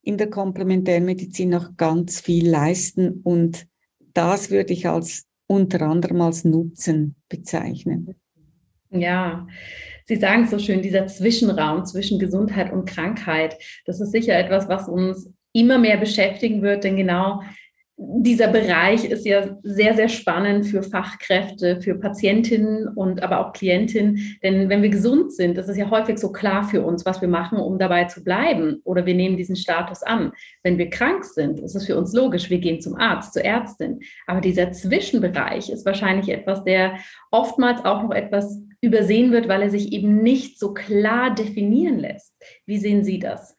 in 0.00 0.16
der 0.16 0.30
Komplementärmedizin 0.30 1.50
noch 1.50 1.76
ganz 1.76 2.20
viel 2.20 2.48
leisten. 2.48 3.20
Und 3.22 3.68
das 4.14 4.50
würde 4.50 4.72
ich 4.72 4.88
als 4.88 5.26
unter 5.46 5.82
anderem 5.82 6.22
als 6.22 6.44
Nutzen 6.44 7.14
bezeichnen. 7.28 8.16
Ja, 8.92 9.46
Sie 10.04 10.16
sagen 10.16 10.46
so 10.46 10.58
schön, 10.58 10.82
dieser 10.82 11.06
Zwischenraum 11.06 11.84
zwischen 11.84 12.18
Gesundheit 12.18 12.72
und 12.72 12.86
Krankheit, 12.86 13.56
das 13.86 14.00
ist 14.00 14.12
sicher 14.12 14.36
etwas, 14.36 14.68
was 14.68 14.88
uns 14.88 15.32
immer 15.52 15.78
mehr 15.78 15.96
beschäftigen 15.96 16.62
wird, 16.62 16.84
denn 16.84 16.96
genau 16.96 17.42
dieser 17.98 18.48
Bereich 18.48 19.04
ist 19.04 19.24
ja 19.26 19.56
sehr, 19.62 19.94
sehr 19.94 20.08
spannend 20.08 20.66
für 20.66 20.82
Fachkräfte, 20.82 21.80
für 21.80 21.94
Patientinnen 21.94 22.88
und 22.88 23.22
aber 23.22 23.38
auch 23.38 23.52
Klientinnen. 23.52 24.38
Denn 24.42 24.68
wenn 24.68 24.82
wir 24.82 24.88
gesund 24.88 25.32
sind, 25.32 25.56
das 25.56 25.68
ist 25.68 25.76
ja 25.76 25.90
häufig 25.90 26.18
so 26.18 26.32
klar 26.32 26.64
für 26.64 26.82
uns, 26.82 27.04
was 27.04 27.20
wir 27.20 27.28
machen, 27.28 27.58
um 27.58 27.78
dabei 27.78 28.04
zu 28.04 28.24
bleiben. 28.24 28.80
Oder 28.84 29.06
wir 29.06 29.14
nehmen 29.14 29.36
diesen 29.36 29.56
Status 29.56 30.02
an. 30.02 30.32
Wenn 30.62 30.78
wir 30.78 30.90
krank 30.90 31.24
sind, 31.24 31.60
ist 31.60 31.76
es 31.76 31.86
für 31.86 31.96
uns 31.96 32.12
logisch, 32.12 32.50
wir 32.50 32.58
gehen 32.58 32.80
zum 32.80 32.96
Arzt, 32.96 33.34
zur 33.34 33.44
Ärztin. 33.44 34.00
Aber 34.26 34.40
dieser 34.40 34.72
Zwischenbereich 34.72 35.70
ist 35.70 35.86
wahrscheinlich 35.86 36.30
etwas, 36.30 36.64
der 36.64 36.94
oftmals 37.30 37.84
auch 37.84 38.02
noch 38.02 38.12
etwas 38.12 38.62
übersehen 38.82 39.30
wird, 39.30 39.48
weil 39.48 39.62
er 39.62 39.70
sich 39.70 39.92
eben 39.92 40.22
nicht 40.22 40.58
so 40.58 40.74
klar 40.74 41.34
definieren 41.34 41.98
lässt. 41.98 42.34
Wie 42.66 42.78
sehen 42.78 43.04
Sie 43.04 43.18
das? 43.18 43.56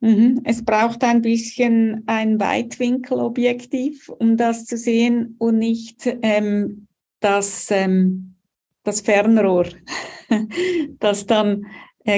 Mhm. 0.00 0.40
Es 0.44 0.64
braucht 0.64 1.04
ein 1.04 1.22
bisschen 1.22 2.04
ein 2.06 2.40
Weitwinkelobjektiv, 2.40 4.08
um 4.08 4.36
das 4.36 4.64
zu 4.64 4.76
sehen 4.76 5.36
und 5.38 5.58
nicht 5.58 6.08
ähm, 6.22 6.86
das, 7.20 7.70
ähm, 7.70 8.36
das 8.82 9.02
Fernrohr, 9.02 9.66
das 11.00 11.26
dann 11.26 11.66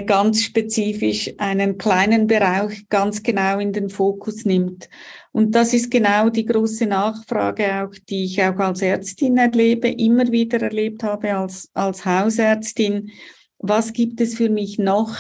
ganz 0.07 0.43
spezifisch 0.43 1.33
einen 1.39 1.77
kleinen 1.77 2.27
Bereich 2.27 2.89
ganz 2.89 3.23
genau 3.23 3.59
in 3.59 3.73
den 3.73 3.89
Fokus 3.89 4.45
nimmt. 4.45 4.89
Und 5.33 5.55
das 5.55 5.75
ist 5.75 5.91
genau 5.91 6.31
die 6.31 6.47
große 6.47 6.87
Nachfrage, 6.87 7.85
auch 7.85 7.95
die 8.09 8.25
ich 8.25 8.43
auch 8.43 8.57
als 8.59 8.83
Ärztin 8.83 9.37
erlebe, 9.37 9.89
immer 9.89 10.31
wieder 10.31 10.63
erlebt 10.63 11.03
habe 11.03 11.35
als, 11.35 11.69
als 11.75 12.05
Hausärztin. 12.05 13.11
Was 13.59 13.93
gibt 13.93 14.21
es 14.21 14.35
für 14.35 14.49
mich 14.49 14.79
noch? 14.79 15.17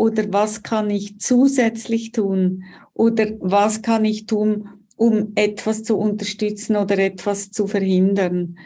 oder 0.00 0.32
was 0.32 0.62
kann 0.62 0.88
ich 0.88 1.20
zusätzlich 1.20 2.12
tun 2.12 2.64
oder 2.94 3.26
was 3.38 3.82
kann 3.82 4.06
ich 4.06 4.24
tun, 4.24 4.70
um 4.96 5.32
etwas 5.34 5.82
zu 5.82 5.98
unterstützen 5.98 6.76
oder 6.76 6.96
etwas 6.96 7.50
zu 7.50 7.66
verhindern. 7.66 8.56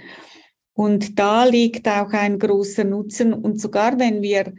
Und 0.75 1.19
da 1.19 1.45
liegt 1.45 1.89
auch 1.89 2.13
ein 2.13 2.39
großer 2.39 2.85
Nutzen. 2.85 3.33
Und 3.33 3.61
sogar 3.61 3.99
wenn 3.99 4.23
wir 4.23 4.55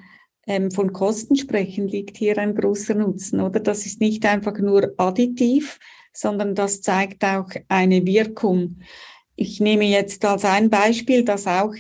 ähm, 0.48 0.72
von 0.72 0.94
Kosten 0.94 1.36
sprechen, 1.36 1.88
liegt 1.88 2.18
hier 2.18 2.38
ein 2.38 2.56
großer 2.56 2.96
Nutzen, 2.96 3.42
oder? 3.42 3.60
Das 3.60 3.86
ist 3.86 4.00
nicht 4.00 4.26
einfach 4.26 4.58
nur 4.60 4.94
additiv, 4.98 5.80
sondern 6.14 6.56
das 6.56 6.82
zeigt 6.82 7.24
auch 7.24 7.50
eine 7.68 8.06
Wirkung. 8.06 8.80
Ich 9.36 9.60
nehme 9.60 9.86
jetzt 9.86 10.24
als 10.24 10.46
ein 10.46 10.70
Beispiel, 10.70 11.24
das 11.24 11.48
auch 11.48 11.74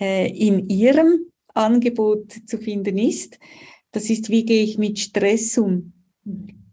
äh, 0.00 0.28
in 0.28 0.68
Ihrem 0.68 1.26
Angebot 1.54 2.32
zu 2.46 2.58
finden 2.58 2.98
ist. 2.98 3.38
Das 3.92 4.10
ist, 4.10 4.28
wie 4.28 4.44
gehe 4.44 4.64
ich 4.64 4.76
mit 4.76 4.98
Stress 4.98 5.56
um? 5.56 5.92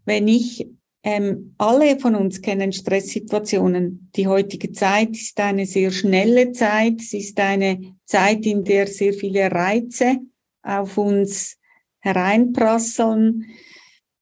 Wenn 0.04 0.26
ich, 0.28 0.66
ähm, 1.04 1.54
alle 1.58 1.98
von 1.98 2.14
uns 2.14 2.40
kennen 2.40 2.72
Stresssituationen. 2.72 4.10
Die 4.14 4.28
heutige 4.28 4.70
Zeit 4.70 5.10
ist 5.10 5.38
eine 5.40 5.66
sehr 5.66 5.90
schnelle 5.90 6.52
Zeit. 6.52 7.00
Es 7.00 7.12
ist 7.12 7.40
eine 7.40 7.96
Zeit, 8.04 8.46
in 8.46 8.62
der 8.62 8.86
sehr 8.86 9.12
viele 9.12 9.50
Reize 9.50 10.18
auf 10.62 10.98
uns 10.98 11.58
hereinprasseln. 12.00 13.46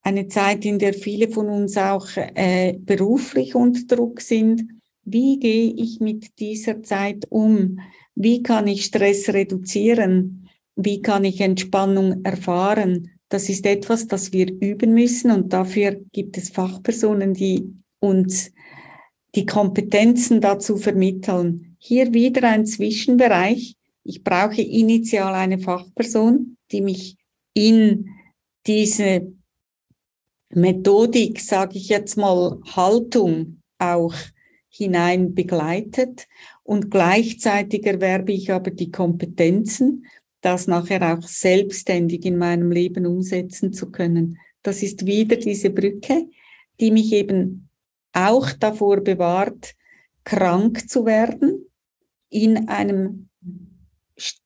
Eine 0.02 0.28
Zeit, 0.28 0.64
in 0.64 0.78
der 0.78 0.94
viele 0.94 1.28
von 1.28 1.48
uns 1.48 1.76
auch 1.76 2.08
äh, 2.16 2.74
beruflich 2.78 3.54
unter 3.54 3.96
Druck 3.96 4.20
sind. 4.20 4.62
Wie 5.04 5.38
gehe 5.38 5.72
ich 5.74 6.00
mit 6.00 6.38
dieser 6.38 6.82
Zeit 6.82 7.26
um? 7.28 7.80
Wie 8.14 8.42
kann 8.42 8.66
ich 8.66 8.84
Stress 8.84 9.28
reduzieren? 9.28 10.48
Wie 10.76 11.02
kann 11.02 11.24
ich 11.24 11.40
Entspannung 11.40 12.24
erfahren? 12.24 13.10
Das 13.28 13.48
ist 13.48 13.66
etwas, 13.66 14.06
das 14.06 14.32
wir 14.32 14.50
üben 14.50 14.94
müssen 14.94 15.30
und 15.30 15.52
dafür 15.52 16.00
gibt 16.12 16.36
es 16.36 16.50
Fachpersonen, 16.50 17.34
die 17.34 17.74
uns 18.00 18.52
die 19.34 19.46
Kompetenzen 19.46 20.40
dazu 20.40 20.76
vermitteln. 20.76 21.76
Hier 21.78 22.12
wieder 22.12 22.48
ein 22.48 22.66
Zwischenbereich. 22.66 23.76
Ich 24.02 24.24
brauche 24.24 24.62
initial 24.62 25.34
eine 25.34 25.58
Fachperson, 25.58 26.56
die 26.72 26.80
mich 26.80 27.16
in 27.54 28.08
diese 28.66 29.32
Methodik, 30.52 31.40
sage 31.40 31.78
ich 31.78 31.88
jetzt 31.88 32.16
mal, 32.16 32.60
Haltung 32.74 33.60
auch 33.78 34.14
hinein 34.68 35.34
begleitet 35.34 36.28
und 36.62 36.90
gleichzeitig 36.90 37.86
erwerbe 37.86 38.32
ich 38.32 38.52
aber 38.52 38.70
die 38.70 38.90
Kompetenzen, 38.90 40.06
das 40.40 40.66
nachher 40.66 41.16
auch 41.16 41.26
selbstständig 41.26 42.24
in 42.24 42.38
meinem 42.38 42.70
Leben 42.70 43.06
umsetzen 43.06 43.72
zu 43.72 43.90
können. 43.90 44.38
Das 44.62 44.82
ist 44.82 45.06
wieder 45.06 45.36
diese 45.36 45.70
Brücke, 45.70 46.28
die 46.80 46.90
mich 46.90 47.12
eben 47.12 47.68
auch 48.12 48.52
davor 48.52 49.00
bewahrt, 49.00 49.74
krank 50.24 50.88
zu 50.88 51.06
werden 51.06 51.66
in 52.28 52.68
einem, 52.68 53.29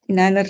in 0.07 0.19
einer 0.19 0.45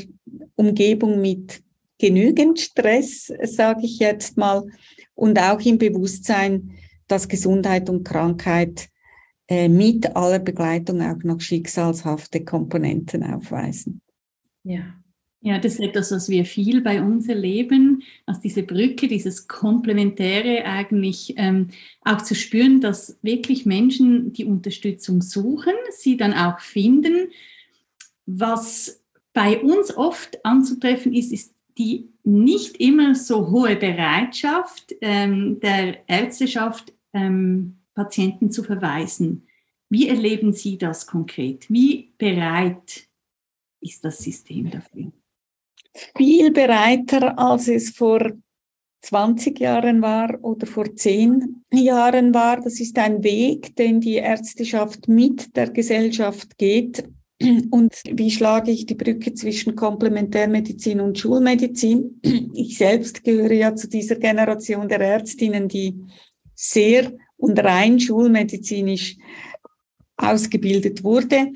Umgebung 0.56 1.22
mit 1.22 1.62
genügend 1.98 2.60
Stress, 2.60 3.32
sage 3.44 3.82
ich 3.84 4.00
jetzt 4.00 4.38
mal, 4.38 4.66
und 5.14 5.40
auch 5.40 5.62
im 5.62 5.78
Bewusstsein, 5.78 6.72
dass 7.08 7.28
Gesundheit 7.28 7.90
und 7.90 8.04
Krankheit 8.04 8.90
äh, 9.48 9.70
mit 9.70 10.16
aller 10.16 10.40
Begleitung 10.40 11.02
auch 11.02 11.24
noch 11.24 11.40
schicksalshafte 11.40 12.44
Komponenten 12.44 13.24
aufweisen. 13.24 14.02
Ja. 14.64 14.96
Ja, 15.42 15.60
das 15.60 15.74
ist 15.74 15.82
etwas, 15.82 16.12
was 16.12 16.28
wir 16.28 16.44
viel 16.44 16.82
bei 16.82 17.04
uns 17.04 17.30
erleben, 17.30 18.02
als 18.26 18.40
diese 18.40 18.64
Brücke, 18.64 19.08
dieses 19.08 19.48
Komplementäre 19.48 20.66
eigentlich 20.66 21.36
ähm, 21.38 21.68
auch 22.02 22.24
zu 22.24 22.34
spüren, 22.34 22.82
dass 22.82 23.20
wirklich 23.22 23.64
Menschen 23.68 24.34
die 24.34 24.46
Unterstützung 24.46 25.22
suchen, 25.22 25.74
sie 25.92 26.18
dann 26.18 26.34
auch 26.34 26.60
finden. 26.60 27.30
Was 28.26 29.05
bei 29.36 29.62
uns 29.62 29.96
oft 29.96 30.44
anzutreffen 30.44 31.14
ist, 31.14 31.32
ist 31.32 31.54
die 31.78 32.10
nicht 32.24 32.78
immer 32.78 33.14
so 33.14 33.52
hohe 33.52 33.76
Bereitschaft 33.76 34.96
ähm, 35.02 35.60
der 35.60 36.10
Ärzteschaft, 36.10 36.94
ähm, 37.14 37.82
Patienten 37.94 38.50
zu 38.50 38.64
verweisen. 38.64 39.46
Wie 39.90 40.08
erleben 40.08 40.54
Sie 40.54 40.78
das 40.78 41.06
konkret? 41.06 41.70
Wie 41.70 42.14
bereit 42.18 43.08
ist 43.82 44.04
das 44.04 44.18
System 44.18 44.72
dafür? 44.72 45.12
viel 46.18 46.52
bereiter, 46.52 47.38
als 47.38 47.68
es 47.68 47.92
vor 47.92 48.32
20 49.02 49.60
Jahren 49.60 50.02
war 50.02 50.44
oder 50.44 50.66
vor 50.66 50.96
10 50.96 51.64
Jahren 51.72 52.34
war. 52.34 52.60
Das 52.60 52.80
ist 52.80 52.98
ein 52.98 53.24
Weg, 53.24 53.76
den 53.76 54.02
die 54.02 54.16
Ärzteschaft 54.16 55.08
mit 55.08 55.56
der 55.56 55.70
Gesellschaft 55.70 56.58
geht. 56.58 57.08
Und 57.42 57.94
wie 58.10 58.32
schlage 58.32 58.72
ich 58.72 58.86
die 58.86 58.96
Brücke 58.96 59.34
zwischen 59.34 59.76
Komplementärmedizin 59.76 61.02
und 61.02 61.20
Schulmedizin? 61.20 62.22
Ich 62.54 62.78
selbst 62.78 63.24
gehöre 63.24 63.52
ja 63.52 63.76
zu 63.76 63.90
dieser 63.90 64.16
Generation 64.16 64.88
der 64.88 65.02
Ärztinnen, 65.02 65.68
die 65.68 66.02
sehr 66.54 67.12
und 67.36 67.60
rein 67.60 68.00
schulmedizinisch 68.00 69.18
ausgebildet 70.16 71.04
wurde 71.04 71.52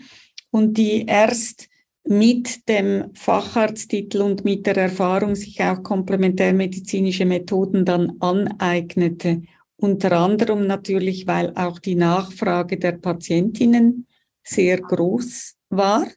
und 0.51 0.77
die 0.77 1.05
erst 1.05 1.69
mit 2.03 2.67
dem 2.67 3.11
Facharzttitel 3.13 4.21
und 4.21 4.43
mit 4.43 4.65
der 4.65 4.75
Erfahrung 4.75 5.35
sich 5.35 5.61
auch 5.61 5.81
komplementärmedizinische 5.81 7.25
Methoden 7.25 7.85
dann 7.85 8.13
aneignete. 8.19 9.43
Unter 9.77 10.11
anderem 10.13 10.67
natürlich, 10.67 11.27
weil 11.27 11.53
auch 11.55 11.79
die 11.79 11.95
Nachfrage 11.95 12.77
der 12.77 12.93
Patientinnen 12.93 14.07
sehr 14.43 14.81
groß 14.81 15.59
war. 15.69 16.08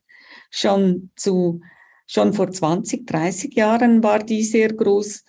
Schon 0.51 1.11
zu, 1.17 1.61
schon 2.07 2.33
vor 2.33 2.51
20, 2.51 3.07
30 3.07 3.55
Jahren 3.55 4.03
war 4.03 4.19
die 4.19 4.43
sehr 4.43 4.73
groß. 4.73 5.25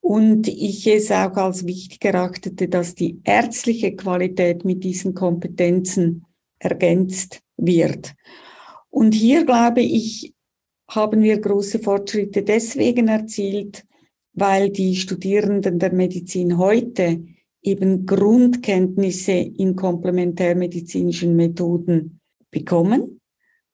Und 0.00 0.48
ich 0.48 0.86
es 0.86 1.10
auch 1.10 1.36
als 1.36 1.66
wichtig 1.66 2.04
erachtete, 2.04 2.68
dass 2.68 2.94
die 2.94 3.20
ärztliche 3.24 3.94
Qualität 3.94 4.64
mit 4.64 4.82
diesen 4.82 5.14
Kompetenzen 5.14 6.24
ergänzt 6.58 7.42
wird. 7.56 8.14
Und 8.88 9.14
hier, 9.14 9.44
glaube 9.44 9.82
ich, 9.82 10.34
haben 10.88 11.22
wir 11.22 11.38
große 11.38 11.78
Fortschritte 11.78 12.42
deswegen 12.42 13.08
erzielt, 13.08 13.84
weil 14.32 14.70
die 14.70 14.96
Studierenden 14.96 15.78
der 15.78 15.92
Medizin 15.92 16.58
heute 16.58 17.22
eben 17.62 18.06
Grundkenntnisse 18.06 19.32
in 19.32 19.76
komplementärmedizinischen 19.76 21.36
Methoden 21.36 22.20
bekommen, 22.50 23.19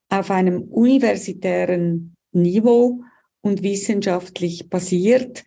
auf 0.09 0.31
einem 0.31 0.63
universitären 0.63 2.17
Niveau 2.33 3.03
und 3.41 3.63
wissenschaftlich 3.63 4.69
basiert. 4.69 5.45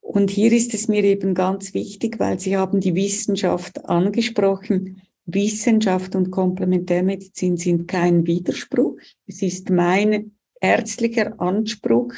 Und 0.00 0.30
hier 0.30 0.52
ist 0.52 0.74
es 0.74 0.88
mir 0.88 1.04
eben 1.04 1.34
ganz 1.34 1.74
wichtig, 1.74 2.18
weil 2.18 2.38
Sie 2.38 2.56
haben 2.56 2.80
die 2.80 2.94
Wissenschaft 2.94 3.84
angesprochen. 3.86 5.02
Wissenschaft 5.26 6.14
und 6.14 6.30
Komplementärmedizin 6.30 7.56
sind 7.56 7.88
kein 7.88 8.26
Widerspruch. 8.26 8.98
Es 9.26 9.40
ist 9.40 9.70
mein 9.70 10.32
ärztlicher 10.60 11.40
Anspruch 11.40 12.12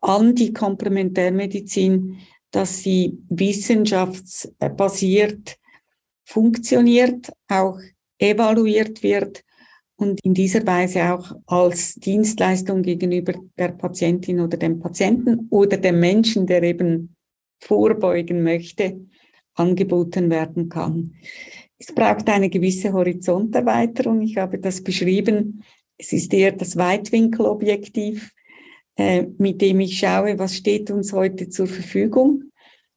an 0.00 0.34
die 0.34 0.50
Komplementärmedizin, 0.52 2.16
dass 2.50 2.82
sie 2.82 3.18
wissenschaftsbasiert 3.28 5.58
funktioniert, 6.24 7.30
auch 7.48 7.78
evaluiert 8.18 9.02
wird 9.02 9.42
und 10.02 10.18
in 10.24 10.34
dieser 10.34 10.66
Weise 10.66 11.14
auch 11.14 11.32
als 11.46 11.94
Dienstleistung 11.94 12.82
gegenüber 12.82 13.34
der 13.56 13.68
Patientin 13.68 14.40
oder 14.40 14.56
dem 14.56 14.80
Patienten 14.80 15.46
oder 15.48 15.76
dem 15.76 16.00
Menschen, 16.00 16.44
der 16.44 16.64
eben 16.64 17.14
vorbeugen 17.60 18.42
möchte, 18.42 19.00
angeboten 19.54 20.28
werden 20.28 20.68
kann. 20.68 21.14
Es 21.78 21.94
braucht 21.94 22.28
eine 22.28 22.50
gewisse 22.50 22.92
Horizonterweiterung. 22.92 24.22
Ich 24.22 24.38
habe 24.38 24.58
das 24.58 24.82
beschrieben. 24.82 25.62
Es 25.96 26.12
ist 26.12 26.34
eher 26.34 26.50
das 26.50 26.76
Weitwinkelobjektiv, 26.76 28.32
äh, 28.96 29.26
mit 29.38 29.60
dem 29.60 29.78
ich 29.78 30.00
schaue, 30.00 30.36
was 30.36 30.56
steht 30.56 30.90
uns 30.90 31.12
heute 31.12 31.48
zur 31.48 31.68
Verfügung, 31.68 32.50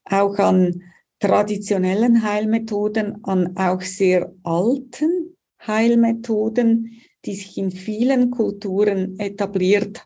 auch 0.05 0.39
an 0.39 0.81
traditionellen 1.19 2.23
Heilmethoden, 2.23 3.23
an 3.23 3.55
auch 3.57 3.81
sehr 3.81 4.33
alten 4.43 5.34
Heilmethoden, 5.67 7.01
die 7.25 7.35
sich 7.35 7.57
in 7.57 7.71
vielen 7.71 8.31
Kulturen 8.31 9.19
etabliert 9.19 10.05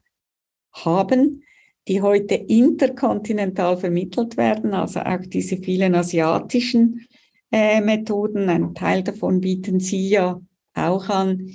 haben, 0.72 1.44
die 1.88 2.02
heute 2.02 2.36
interkontinental 2.36 3.78
vermittelt 3.78 4.38
werden, 4.38 4.74
also 4.74 5.00
auch 5.02 5.26
diese 5.26 5.58
vielen 5.58 5.96
asiatischen 5.96 7.06
äh, 7.52 7.82
Methoden. 7.82 8.50
Ein 8.50 8.74
Teil 8.76 9.04
davon 9.04 9.42
bieten 9.42 9.80
Sie 9.80 10.10
ja 10.10 10.40
auch 10.76 11.10
an, 11.10 11.50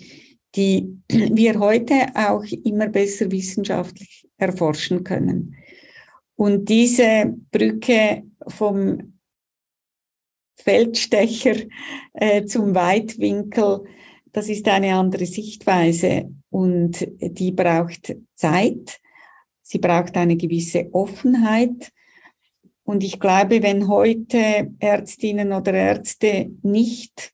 die 0.54 0.98
wir 1.08 1.58
heute 1.60 1.94
auch 2.14 2.44
immer 2.64 2.88
besser 2.88 3.30
wissenschaftlich 3.30 4.28
erforschen 4.36 5.04
können. 5.04 5.56
Und 6.36 6.68
diese 6.68 7.32
Brücke 7.52 8.24
vom 8.48 9.13
Feldstecher 10.56 11.56
äh, 12.12 12.44
zum 12.44 12.74
Weitwinkel, 12.74 13.84
das 14.32 14.48
ist 14.48 14.66
eine 14.68 14.94
andere 14.94 15.26
Sichtweise 15.26 16.30
und 16.50 17.06
die 17.20 17.52
braucht 17.52 18.16
Zeit. 18.34 19.00
Sie 19.62 19.78
braucht 19.78 20.16
eine 20.16 20.36
gewisse 20.36 20.92
Offenheit. 20.92 21.92
Und 22.82 23.02
ich 23.02 23.18
glaube, 23.18 23.62
wenn 23.62 23.88
heute 23.88 24.72
Ärztinnen 24.78 25.52
oder 25.52 25.72
Ärzte 25.72 26.50
nicht 26.62 27.32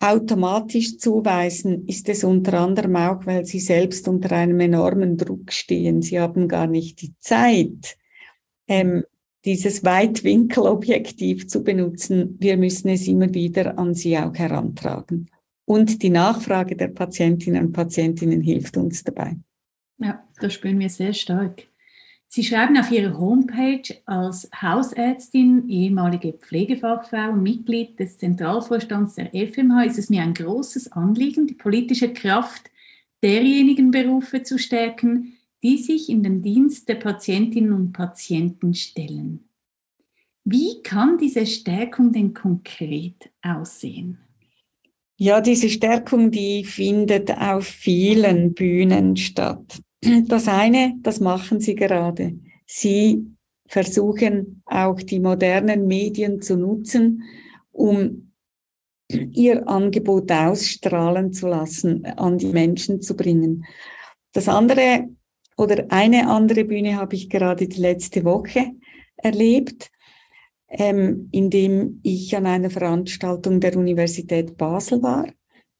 automatisch 0.00 0.98
zuweisen, 0.98 1.86
ist 1.88 2.08
es 2.08 2.22
unter 2.22 2.60
anderem 2.60 2.94
auch, 2.96 3.26
weil 3.26 3.44
sie 3.44 3.58
selbst 3.58 4.06
unter 4.06 4.32
einem 4.32 4.60
enormen 4.60 5.16
Druck 5.16 5.52
stehen. 5.52 6.02
Sie 6.02 6.20
haben 6.20 6.46
gar 6.46 6.68
nicht 6.68 7.02
die 7.02 7.14
Zeit, 7.18 7.96
ähm, 8.68 9.04
dieses 9.48 9.82
Weitwinkelobjektiv 9.82 11.48
zu 11.48 11.64
benutzen. 11.64 12.36
Wir 12.38 12.58
müssen 12.58 12.90
es 12.90 13.08
immer 13.08 13.32
wieder 13.32 13.78
an 13.78 13.94
sie 13.94 14.18
auch 14.18 14.34
herantragen. 14.34 15.30
Und 15.64 16.02
die 16.02 16.10
Nachfrage 16.10 16.76
der 16.76 16.88
Patientinnen 16.88 17.64
und 17.64 17.72
Patientinnen 17.72 18.42
hilft 18.42 18.76
uns 18.76 19.04
dabei. 19.04 19.36
Ja, 19.96 20.22
das 20.38 20.52
spüren 20.52 20.78
wir 20.78 20.90
sehr 20.90 21.14
stark. 21.14 21.62
Sie 22.26 22.44
schreiben 22.44 22.76
auf 22.76 22.90
Ihrer 22.90 23.18
Homepage 23.18 23.96
als 24.04 24.50
Hausärztin, 24.54 25.66
ehemalige 25.70 26.34
Pflegefachfrau 26.34 27.32
Mitglied 27.32 27.98
des 27.98 28.18
Zentralvorstands 28.18 29.14
der 29.14 29.30
FMH 29.30 29.84
ist 29.84 29.98
es 29.98 30.10
mir 30.10 30.24
ein 30.24 30.34
großes 30.34 30.92
Anliegen, 30.92 31.46
die 31.46 31.54
politische 31.54 32.12
Kraft 32.12 32.70
derjenigen 33.22 33.92
Berufe 33.92 34.42
zu 34.42 34.58
stärken, 34.58 35.37
die 35.62 35.78
sich 35.78 36.08
in 36.08 36.22
den 36.22 36.42
Dienst 36.42 36.88
der 36.88 36.96
Patientinnen 36.96 37.72
und 37.72 37.92
Patienten 37.92 38.74
stellen. 38.74 39.48
Wie 40.44 40.82
kann 40.82 41.18
diese 41.18 41.44
Stärkung 41.46 42.12
denn 42.12 42.32
konkret 42.32 43.30
aussehen? 43.42 44.18
Ja, 45.16 45.40
diese 45.40 45.68
Stärkung, 45.68 46.30
die 46.30 46.64
findet 46.64 47.30
auf 47.36 47.66
vielen 47.66 48.54
Bühnen 48.54 49.16
statt. 49.16 49.82
Das 50.28 50.46
eine, 50.46 50.94
das 51.02 51.18
machen 51.18 51.60
Sie 51.60 51.74
gerade. 51.74 52.38
Sie 52.66 53.26
versuchen 53.66 54.62
auch 54.64 55.02
die 55.02 55.18
modernen 55.18 55.86
Medien 55.88 56.40
zu 56.40 56.56
nutzen, 56.56 57.24
um 57.72 58.32
ihr 59.10 59.68
Angebot 59.68 60.30
ausstrahlen 60.30 61.32
zu 61.32 61.48
lassen, 61.48 62.06
an 62.06 62.38
die 62.38 62.52
Menschen 62.52 63.00
zu 63.00 63.16
bringen. 63.16 63.64
Das 64.32 64.48
andere 64.48 65.08
oder 65.58 65.86
eine 65.90 66.28
andere 66.28 66.64
Bühne 66.64 66.96
habe 66.96 67.16
ich 67.16 67.28
gerade 67.28 67.66
die 67.66 67.80
letzte 67.80 68.24
Woche 68.24 68.70
erlebt, 69.16 69.90
ähm, 70.68 71.28
indem 71.32 72.00
ich 72.04 72.34
an 72.36 72.46
einer 72.46 72.70
Veranstaltung 72.70 73.58
der 73.58 73.76
Universität 73.76 74.56
Basel 74.56 75.02
war. 75.02 75.26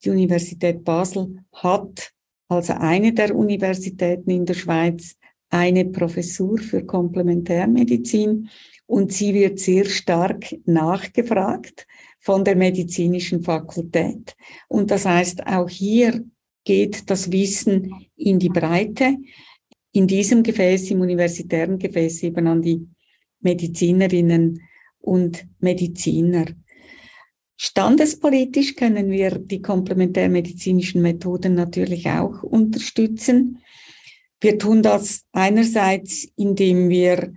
Die 0.05 0.11
Universität 0.11 0.83
Basel 0.83 1.37
hat 1.53 2.13
also 2.49 2.73
eine 2.73 3.13
der 3.13 3.37
Universitäten 3.37 4.31
in 4.31 4.47
der 4.47 4.55
Schweiz, 4.55 5.17
eine 5.51 5.85
Professur 5.85 6.59
für 6.59 6.85
Komplementärmedizin 6.85 8.49
und 8.87 9.13
sie 9.13 9.33
wird 9.33 9.61
sehr 9.61 9.85
stark 9.85 10.57
nachgefragt 10.65 11.87
von 12.19 12.45
der 12.45 12.57
medizinischen 12.57 13.43
Fakultät. 13.43 14.35
Und 14.67 14.91
das 14.91 15.05
heißt, 15.05 15.47
auch 15.47 15.69
hier 15.69 16.25
geht 16.65 17.09
das 17.11 17.31
Wissen 17.31 18.09
in 18.17 18.39
die 18.39 18.49
Breite, 18.49 19.17
in 19.99 20.07
diesem 20.07 20.45
Gefäß, 20.45 20.93
im 20.93 21.01
universitären 21.01 21.77
Gefäß 21.77 22.23
eben 22.23 22.47
an 22.47 22.63
die 22.63 22.87
Medizinerinnen 23.41 24.63
und 25.01 25.45
Mediziner. 25.59 26.47
Standespolitisch 27.57 28.77
können 28.77 29.11
wir 29.11 29.39
die 29.39 29.61
komplementärmedizinischen 29.61 31.03
Methoden 31.03 31.57
natürlich 31.57 32.09
auch 32.09 32.45
unterstützen. 32.45 33.59
Wir 34.41 34.57
tun 34.57 34.83
das 34.83 35.25
einerseits, 35.33 36.29
indem 36.37 36.89
wir 36.89 37.33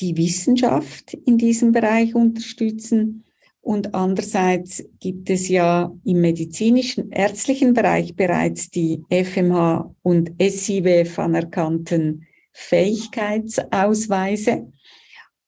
die 0.00 0.16
Wissenschaft 0.16 1.14
in 1.14 1.38
diesem 1.38 1.70
Bereich 1.70 2.16
unterstützen 2.16 3.24
und 3.62 3.94
andererseits 3.94 4.84
gibt 5.00 5.30
es 5.30 5.48
ja 5.48 5.92
im 6.04 6.20
medizinischen, 6.20 7.10
ärztlichen 7.12 7.72
Bereich 7.74 8.16
bereits 8.16 8.70
die 8.70 9.04
FMH 9.10 9.94
und 10.02 10.32
SIWF 10.40 11.18
anerkannten 11.18 12.26
Fähigkeitsausweise. 12.52 14.72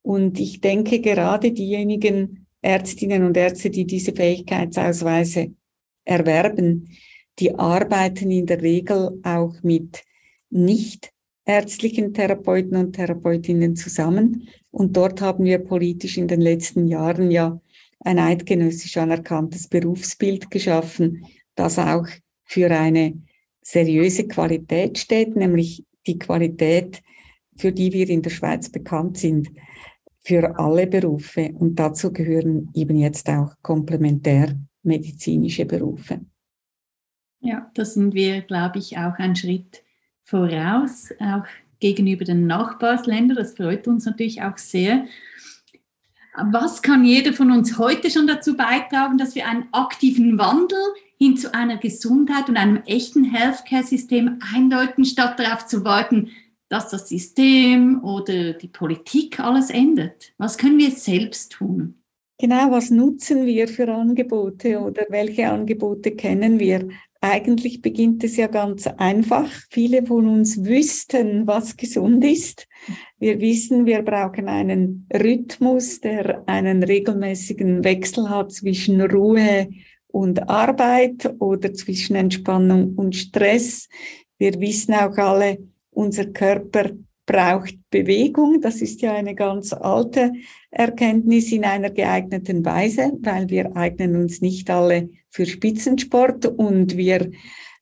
Und 0.03 0.39
ich 0.39 0.61
denke, 0.61 1.01
gerade 1.01 1.53
diejenigen, 1.53 2.47
Ärztinnen 2.61 3.25
und 3.25 3.35
Ärzte, 3.37 3.71
die 3.71 3.87
diese 3.87 4.13
Fähigkeitsausweise 4.13 5.53
erwerben, 6.05 6.89
die 7.39 7.55
arbeiten 7.55 8.31
in 8.31 8.45
der 8.47 8.63
Regel 8.63 9.21
auch 9.25 9.55
mit 9.63 10.05
nicht 10.51 11.11
ärztlichen 11.45 12.15
Therapeuten 12.15 12.77
und 12.77 12.93
Therapeutinnen 12.93 13.75
zusammen. 13.75 14.49
Und 14.71 14.97
dort 14.97 15.21
haben 15.21 15.45
wir 15.45 15.59
politisch 15.59 16.19
in 16.19 16.29
den 16.29 16.41
letzten 16.41 16.87
Jahren 16.87 17.33
ja 17.33 17.61
ein 18.05 18.19
eidgenössisch 18.19 18.97
anerkanntes 18.97 19.69
Berufsbild 19.69 20.51
geschaffen, 20.51 21.27
das 21.55 21.79
auch 21.79 22.07
für 22.45 22.71
eine 22.71 23.23
seriöse 23.63 24.27
Qualität 24.27 24.99
steht, 24.99 25.37
nämlich 25.37 25.85
die 26.07 26.19
Qualität, 26.19 27.03
für 27.57 27.73
die 27.73 27.93
wir 27.93 28.09
in 28.09 28.23
der 28.23 28.31
Schweiz 28.31 28.71
bekannt 28.71 29.19
sind 29.19 29.51
für 30.25 30.59
alle 30.59 30.87
Berufe 30.87 31.53
und 31.59 31.77
dazu 31.77 32.13
gehören 32.13 32.71
eben 32.75 32.97
jetzt 32.97 33.29
auch 33.29 33.55
komplementärmedizinische 33.63 35.67
Berufe. 35.67 36.21
Ja, 37.41 37.71
da 37.75 37.85
sind 37.85 38.15
wir, 38.15 38.43
glaube 38.43 38.79
ich, 38.79 38.97
auch 38.97 39.19
einen 39.19 39.35
Schritt 39.35 39.83
voraus, 40.23 41.13
auch 41.19 41.43
gegenüber 41.81 42.25
den 42.25 42.47
Nachbarsländern. 42.47 43.37
Das 43.37 43.57
freut 43.57 43.89
uns 43.89 44.07
natürlich 44.07 44.43
auch 44.43 44.59
sehr. 44.59 45.07
Was 46.35 46.81
kann 46.81 47.05
jeder 47.05 47.35
von 47.35 47.51
uns 47.51 47.77
heute 47.77 48.11
schon 48.11 48.27
dazu 48.27 48.57
beitragen, 48.57 49.19
dass 49.19 49.35
wir 49.35 49.47
einen 49.47 49.69
aktiven 49.73 50.39
Wandel 50.39 50.79
hin 51.19 51.37
zu 51.37 51.53
einer 51.55 51.77
Gesundheit 51.77 52.49
und 52.49 52.57
einem 52.57 52.83
echten 52.87 53.25
Healthcare-System 53.25 54.39
eindeuten, 54.55 55.05
statt 55.05 55.39
darauf 55.39 55.67
zu 55.67 55.85
warten, 55.85 56.31
dass 56.71 56.89
das 56.89 57.11
System 57.11 58.03
oder 58.03 58.55
die 58.55 58.69
Politik 58.69 59.41
alles 59.41 59.69
ändert? 59.69 60.33
Was 60.39 60.57
können 60.57 60.79
wir 60.79 60.91
selbst 60.91 61.53
tun? 61.53 62.03
Genau, 62.39 62.71
was 62.71 62.91
nutzen 62.91 63.45
wir 63.45 63.69
für 63.69 63.93
Angebote 63.93 64.81
oder 64.81 65.05
welche 65.11 65.51
Angebote 65.51 66.13
kennen 66.13 66.59
wir? 66.59 66.89
Eigentlich 67.25 67.81
beginnt 67.81 68.25
es 68.25 68.37
ja 68.37 68.49
ganz 68.49 68.89
einfach. 68.89 69.49
Viele 69.71 70.05
von 70.05 70.27
uns 70.27 70.65
wüssten, 70.65 71.47
was 71.47 71.77
gesund 71.77 72.25
ist. 72.25 72.67
Wir 73.21 73.41
wissen, 73.41 73.87
wir 73.87 74.03
brauchen 74.03 74.49
einen 74.49 75.07
Rhythmus, 75.15 76.01
der 76.01 76.43
einen 76.49 76.83
regelmäßigen 76.83 77.85
Wechsel 77.85 78.29
hat 78.29 78.51
zwischen 78.51 79.01
Ruhe 79.01 79.69
und 80.09 80.49
Arbeit 80.49 81.33
oder 81.39 81.73
zwischen 81.73 82.17
Entspannung 82.17 82.97
und 82.97 83.15
Stress. 83.15 83.89
Wir 84.39 84.59
wissen 84.59 84.93
auch 84.93 85.17
alle, 85.17 85.59
unser 85.93 86.27
Körper 86.27 86.91
braucht 87.27 87.77
Bewegung. 87.91 88.61
Das 88.61 88.83
ist 88.83 89.03
ja 89.03 89.15
eine 89.15 89.35
ganz 89.35 89.73
alte 89.73 90.33
Erkenntnis 90.71 91.53
in 91.53 91.65
einer 91.65 91.91
geeigneten 91.91 92.65
Weise, 92.65 93.13
weil 93.21 93.49
wir 93.49 93.77
eignen 93.77 94.17
uns 94.17 94.41
nicht 94.41 94.71
alle 94.71 95.11
für 95.31 95.47
Spitzensport 95.47 96.47
und 96.47 96.97
wir 96.97 97.31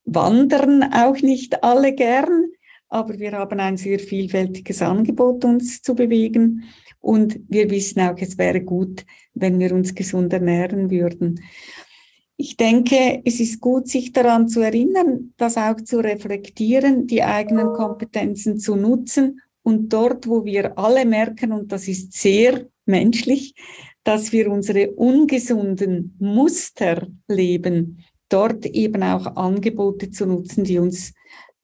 wandern 0.05 0.83
auch 0.93 1.21
nicht 1.21 1.63
alle 1.63 1.95
gern, 1.95 2.47
aber 2.89 3.19
wir 3.19 3.33
haben 3.33 3.61
ein 3.61 3.77
sehr 3.77 4.01
vielfältiges 4.01 4.83
Angebot, 4.83 5.45
uns 5.45 5.83
zu 5.83 5.95
bewegen. 5.95 6.65
Und 6.99 7.41
wir 7.49 7.71
wissen 7.71 8.01
auch, 8.01 8.19
es 8.19 8.37
wäre 8.37 8.61
gut, 8.61 9.07
wenn 9.35 9.59
wir 9.59 9.73
uns 9.73 9.95
gesund 9.95 10.33
ernähren 10.33 10.91
würden. 10.91 11.41
Ich 12.43 12.57
denke, 12.57 13.21
es 13.27 13.39
ist 13.39 13.61
gut, 13.61 13.89
sich 13.89 14.15
daran 14.15 14.49
zu 14.49 14.61
erinnern, 14.61 15.35
das 15.37 15.59
auch 15.59 15.77
zu 15.77 15.99
reflektieren, 15.99 17.07
die 17.07 17.23
eigenen 17.23 17.75
Kompetenzen 17.75 18.59
zu 18.59 18.77
nutzen 18.77 19.43
und 19.63 19.93
dort, 19.93 20.27
wo 20.27 20.47
wir 20.47 20.79
alle 20.79 21.05
merken, 21.05 21.53
und 21.53 21.71
das 21.71 21.87
ist 21.87 22.15
sehr 22.15 22.67
menschlich, 22.87 23.55
dass 24.05 24.33
wir 24.33 24.51
unsere 24.51 24.93
ungesunden 24.93 26.17
Muster 26.19 27.09
leben, 27.29 28.03
dort 28.31 28.65
eben 28.65 29.03
auch 29.03 29.37
Angebote 29.37 30.11
zu 30.11 30.25
nutzen, 30.25 30.65
die 30.65 30.79
uns 30.79 31.13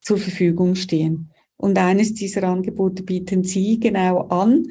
zur 0.02 0.18
Verfügung 0.18 0.74
stehen. 0.74 1.30
Und 1.56 1.78
eines 1.78 2.12
dieser 2.12 2.42
Angebote 2.42 3.02
bieten 3.02 3.44
Sie 3.44 3.80
genau 3.80 4.28
an. 4.28 4.66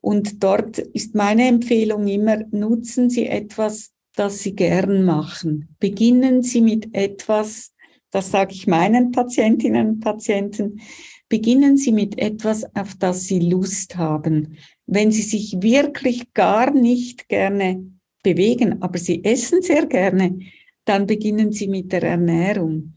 Und 0.00 0.42
dort 0.42 0.78
ist 0.78 1.14
meine 1.14 1.46
Empfehlung 1.46 2.08
immer, 2.08 2.38
nutzen 2.52 3.10
Sie 3.10 3.26
etwas, 3.26 3.92
das 4.14 4.40
Sie 4.40 4.54
gern 4.54 5.04
machen. 5.04 5.74
Beginnen 5.78 6.42
Sie 6.42 6.60
mit 6.60 6.94
etwas, 6.94 7.72
das 8.10 8.30
sage 8.30 8.52
ich 8.52 8.66
meinen 8.66 9.10
Patientinnen 9.10 9.88
und 9.88 10.00
Patienten, 10.00 10.80
beginnen 11.28 11.76
Sie 11.76 11.92
mit 11.92 12.18
etwas, 12.18 12.64
auf 12.76 12.94
das 12.98 13.24
Sie 13.24 13.40
Lust 13.40 13.96
haben. 13.96 14.58
Wenn 14.86 15.10
Sie 15.12 15.22
sich 15.22 15.56
wirklich 15.60 16.34
gar 16.34 16.72
nicht 16.72 17.28
gerne 17.28 17.84
bewegen, 18.22 18.82
aber 18.82 18.98
Sie 18.98 19.24
essen 19.24 19.62
sehr 19.62 19.86
gerne, 19.86 20.38
dann 20.84 21.06
beginnen 21.06 21.52
Sie 21.52 21.68
mit 21.68 21.92
der 21.92 22.02
Ernährung. 22.02 22.94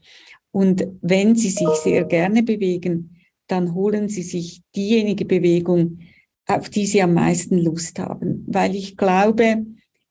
Und 0.50 0.86
wenn 1.00 1.34
Sie 1.34 1.50
sich 1.50 1.68
sehr 1.82 2.04
gerne 2.04 2.42
bewegen, 2.42 3.16
dann 3.46 3.74
holen 3.74 4.08
Sie 4.08 4.22
sich 4.22 4.62
diejenige 4.74 5.24
Bewegung, 5.24 6.00
auf 6.46 6.68
die 6.68 6.86
Sie 6.86 7.02
am 7.02 7.14
meisten 7.14 7.58
Lust 7.58 7.98
haben. 7.98 8.44
Weil 8.46 8.74
ich 8.74 8.96
glaube, 8.96 9.64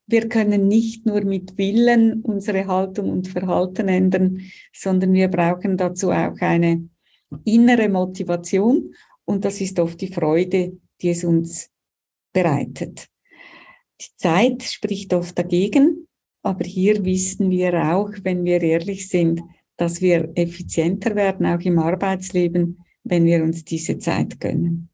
wir 0.08 0.30
können 0.30 0.68
nicht 0.68 1.06
nur 1.06 1.24
mit 1.24 1.58
Willen 1.58 2.22
unsere 2.22 2.68
Haltung 2.68 3.12
und 3.12 3.28
Verhalten 3.28 3.88
ändern, 3.88 4.42
sondern 4.74 5.14
wir 5.14 5.28
brauchen 5.30 5.78
dazu 5.78 6.12
auch 6.12 6.40
eine 6.40 6.88
innere 7.44 7.90
Motivation 7.90 8.94
und 9.26 9.46
das 9.46 9.62
ist 9.62 9.80
oft 9.80 10.00
die 10.00 10.14
Freude, 10.14 10.78
die 11.02 11.10
es 11.10 11.24
uns 11.24 11.72
bereitet. 12.32 13.08
Die 14.00 14.16
Zeit 14.16 14.64
spricht 14.64 15.14
oft 15.14 15.38
dagegen, 15.38 16.08
aber 16.44 16.66
hier 16.66 17.04
wissen 17.04 17.50
wir 17.50 17.74
auch, 17.96 18.12
wenn 18.24 18.46
wir 18.46 18.62
ehrlich 18.62 19.10
sind, 19.10 19.42
dass 19.78 20.02
wir 20.02 20.32
effizienter 20.36 21.16
werden, 21.16 21.46
auch 21.46 21.60
im 21.62 21.80
Arbeitsleben, 21.80 22.84
wenn 23.04 23.26
wir 23.26 23.44
uns 23.44 23.66
diese 23.66 23.98
Zeit 23.98 24.40
gönnen. 24.40 24.90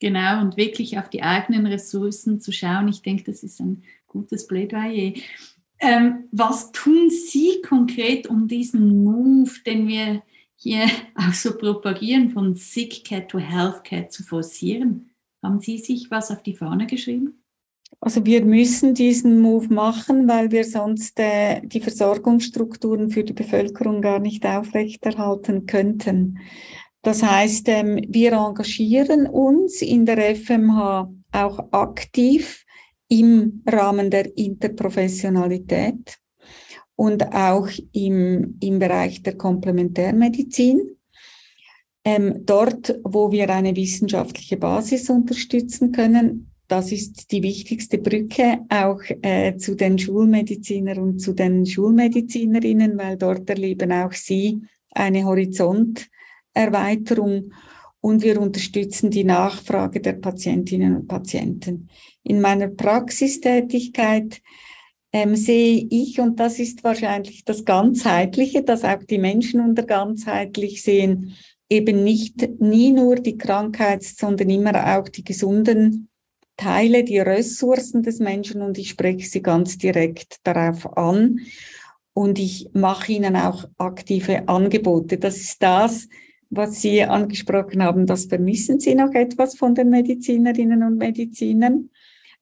Genau, 0.00 0.42
und 0.42 0.56
wirklich 0.56 0.98
auf 0.98 1.08
die 1.08 1.22
eigenen 1.22 1.66
Ressourcen 1.66 2.40
zu 2.40 2.52
schauen. 2.52 2.88
Ich 2.88 3.02
denke, 3.02 3.24
das 3.24 3.42
ist 3.42 3.60
ein 3.60 3.82
gutes 4.08 4.46
Plädoyer. 4.46 5.12
Ähm, 5.80 6.24
was 6.32 6.72
tun 6.72 7.08
Sie 7.10 7.62
konkret, 7.62 8.26
um 8.26 8.48
diesen 8.48 9.04
Move, 9.04 9.50
den 9.64 9.86
wir 9.86 10.22
hier 10.56 10.86
auch 11.14 11.32
so 11.32 11.56
propagieren, 11.56 12.30
von 12.30 12.54
Sick 12.54 13.04
Cat 13.04 13.28
to 13.28 13.38
Health 13.38 13.84
Cat 13.84 14.12
zu 14.12 14.24
forcieren? 14.24 15.10
Haben 15.42 15.60
Sie 15.60 15.78
sich 15.78 16.10
was 16.10 16.30
auf 16.30 16.42
die 16.42 16.56
Fahne 16.56 16.86
geschrieben? 16.86 17.44
Also 18.00 18.26
wir 18.26 18.44
müssen 18.44 18.94
diesen 18.94 19.40
Move 19.40 19.72
machen, 19.72 20.28
weil 20.28 20.50
wir 20.52 20.64
sonst 20.64 21.18
äh, 21.18 21.60
die 21.62 21.80
Versorgungsstrukturen 21.80 23.10
für 23.10 23.24
die 23.24 23.32
Bevölkerung 23.32 24.02
gar 24.02 24.18
nicht 24.18 24.44
aufrechterhalten 24.44 25.66
könnten. 25.66 26.38
Das 27.02 27.22
heißt, 27.22 27.68
ähm, 27.68 28.04
wir 28.08 28.32
engagieren 28.32 29.26
uns 29.26 29.80
in 29.80 30.04
der 30.04 30.36
FMH 30.36 31.10
auch 31.32 31.72
aktiv 31.72 32.64
im 33.08 33.62
Rahmen 33.66 34.10
der 34.10 34.36
Interprofessionalität 34.36 36.18
und 36.96 37.32
auch 37.32 37.68
im, 37.92 38.58
im 38.60 38.78
Bereich 38.78 39.22
der 39.22 39.36
Komplementärmedizin. 39.36 40.96
Ähm, 42.04 42.42
dort, 42.44 42.98
wo 43.04 43.30
wir 43.30 43.50
eine 43.50 43.76
wissenschaftliche 43.76 44.56
Basis 44.56 45.10
unterstützen 45.10 45.92
können, 45.92 46.48
das 46.68 46.92
ist 46.92 47.32
die 47.32 47.42
wichtigste 47.42 47.98
Brücke 47.98 48.60
auch 48.68 49.00
äh, 49.22 49.56
zu 49.56 49.74
den 49.74 49.98
Schulmedizinern 49.98 50.98
und 50.98 51.18
zu 51.18 51.32
den 51.32 51.64
Schulmedizinerinnen, 51.64 52.98
weil 52.98 53.16
dort 53.16 53.48
erleben 53.48 53.90
auch 53.90 54.12
sie 54.12 54.60
eine 54.90 55.24
Horizonterweiterung 55.24 57.52
und 58.00 58.22
wir 58.22 58.40
unterstützen 58.40 59.10
die 59.10 59.24
Nachfrage 59.24 60.00
der 60.00 60.14
Patientinnen 60.14 60.96
und 60.96 61.08
Patienten. 61.08 61.88
In 62.22 62.40
meiner 62.40 62.68
Praxistätigkeit 62.68 64.40
ähm, 65.12 65.36
sehe 65.36 65.86
ich, 65.90 66.20
und 66.20 66.38
das 66.38 66.58
ist 66.58 66.84
wahrscheinlich 66.84 67.44
das 67.44 67.64
Ganzheitliche, 67.64 68.62
dass 68.62 68.84
auch 68.84 69.02
die 69.02 69.18
Menschen 69.18 69.60
unter 69.60 69.82
ganzheitlich 69.82 70.82
sehen, 70.82 71.34
eben 71.70 72.04
nicht 72.04 72.60
nie 72.60 72.92
nur 72.92 73.16
die 73.16 73.36
Krankheits-, 73.36 74.16
sondern 74.16 74.50
immer 74.50 74.96
auch 74.96 75.08
die 75.08 75.24
gesunden 75.24 76.08
Teile, 76.56 77.04
die 77.04 77.20
Ressourcen 77.20 78.02
des 78.02 78.18
Menschen 78.18 78.62
und 78.62 78.78
ich 78.78 78.90
spreche 78.90 79.26
sie 79.26 79.42
ganz 79.42 79.78
direkt 79.78 80.38
darauf 80.42 80.96
an 80.96 81.40
und 82.14 82.38
ich 82.38 82.68
mache 82.72 83.12
ihnen 83.12 83.36
auch 83.36 83.64
aktive 83.78 84.48
Angebote. 84.48 85.18
Das 85.18 85.36
ist 85.36 85.62
das, 85.62 86.08
was 86.50 86.80
Sie 86.80 87.02
angesprochen 87.02 87.82
haben, 87.82 88.06
das 88.06 88.24
vermissen 88.26 88.80
Sie 88.80 88.94
noch 88.94 89.12
etwas 89.12 89.56
von 89.56 89.74
den 89.74 89.90
Medizinerinnen 89.90 90.82
und 90.82 90.96
Medizinern. 90.96 91.90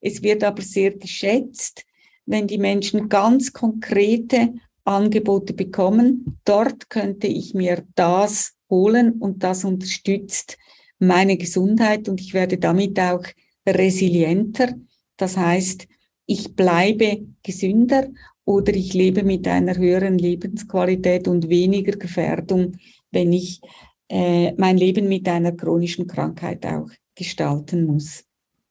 Es 0.01 0.23
wird 0.23 0.45
aber 0.45 0.63
sehr 0.63 0.93
geschätzt, 0.93 1.85
wenn 2.27 2.47
die 2.47 2.59
Menschen 2.59 3.09
ganz 3.09 3.53
konkrete 3.53 4.55
Angebote 4.85 5.53
bekommen. 5.53 6.39
Dort 6.45 6.89
könnte 6.91 7.27
ich 7.27 7.55
mir 7.55 7.85
das 7.95 8.55
holen 8.71 9.13
und 9.13 9.43
das 9.43 9.65
unterstützt 9.65 10.57
meine 10.99 11.37
Gesundheit 11.37 12.09
und 12.09 12.21
ich 12.21 12.35
werde 12.35 12.59
damit 12.59 12.99
auch 12.99 13.25
resilienter. 13.67 14.75
Das 15.17 15.37
heißt, 15.37 15.87
ich 16.27 16.55
bleibe 16.55 17.27
gesünder 17.43 18.09
oder 18.45 18.75
ich 18.75 18.95
lebe 18.95 19.23
mit 19.23 19.47
einer 19.49 19.77
höheren 19.77 20.19
Lebensqualität 20.19 21.29
und 21.29 21.49
weniger 21.49 21.97
Gefährdung, 21.97 22.77
wenn 23.11 23.33
ich 23.33 23.61
äh, 24.09 24.53
mein 24.55 24.77
Leben 24.79 25.09
mit 25.09 25.29
einer 25.29 25.53
chronischen 25.53 26.07
Krankheit 26.07 26.67
auch 26.67 26.89
gestalten 27.15 27.87
muss. 27.87 28.26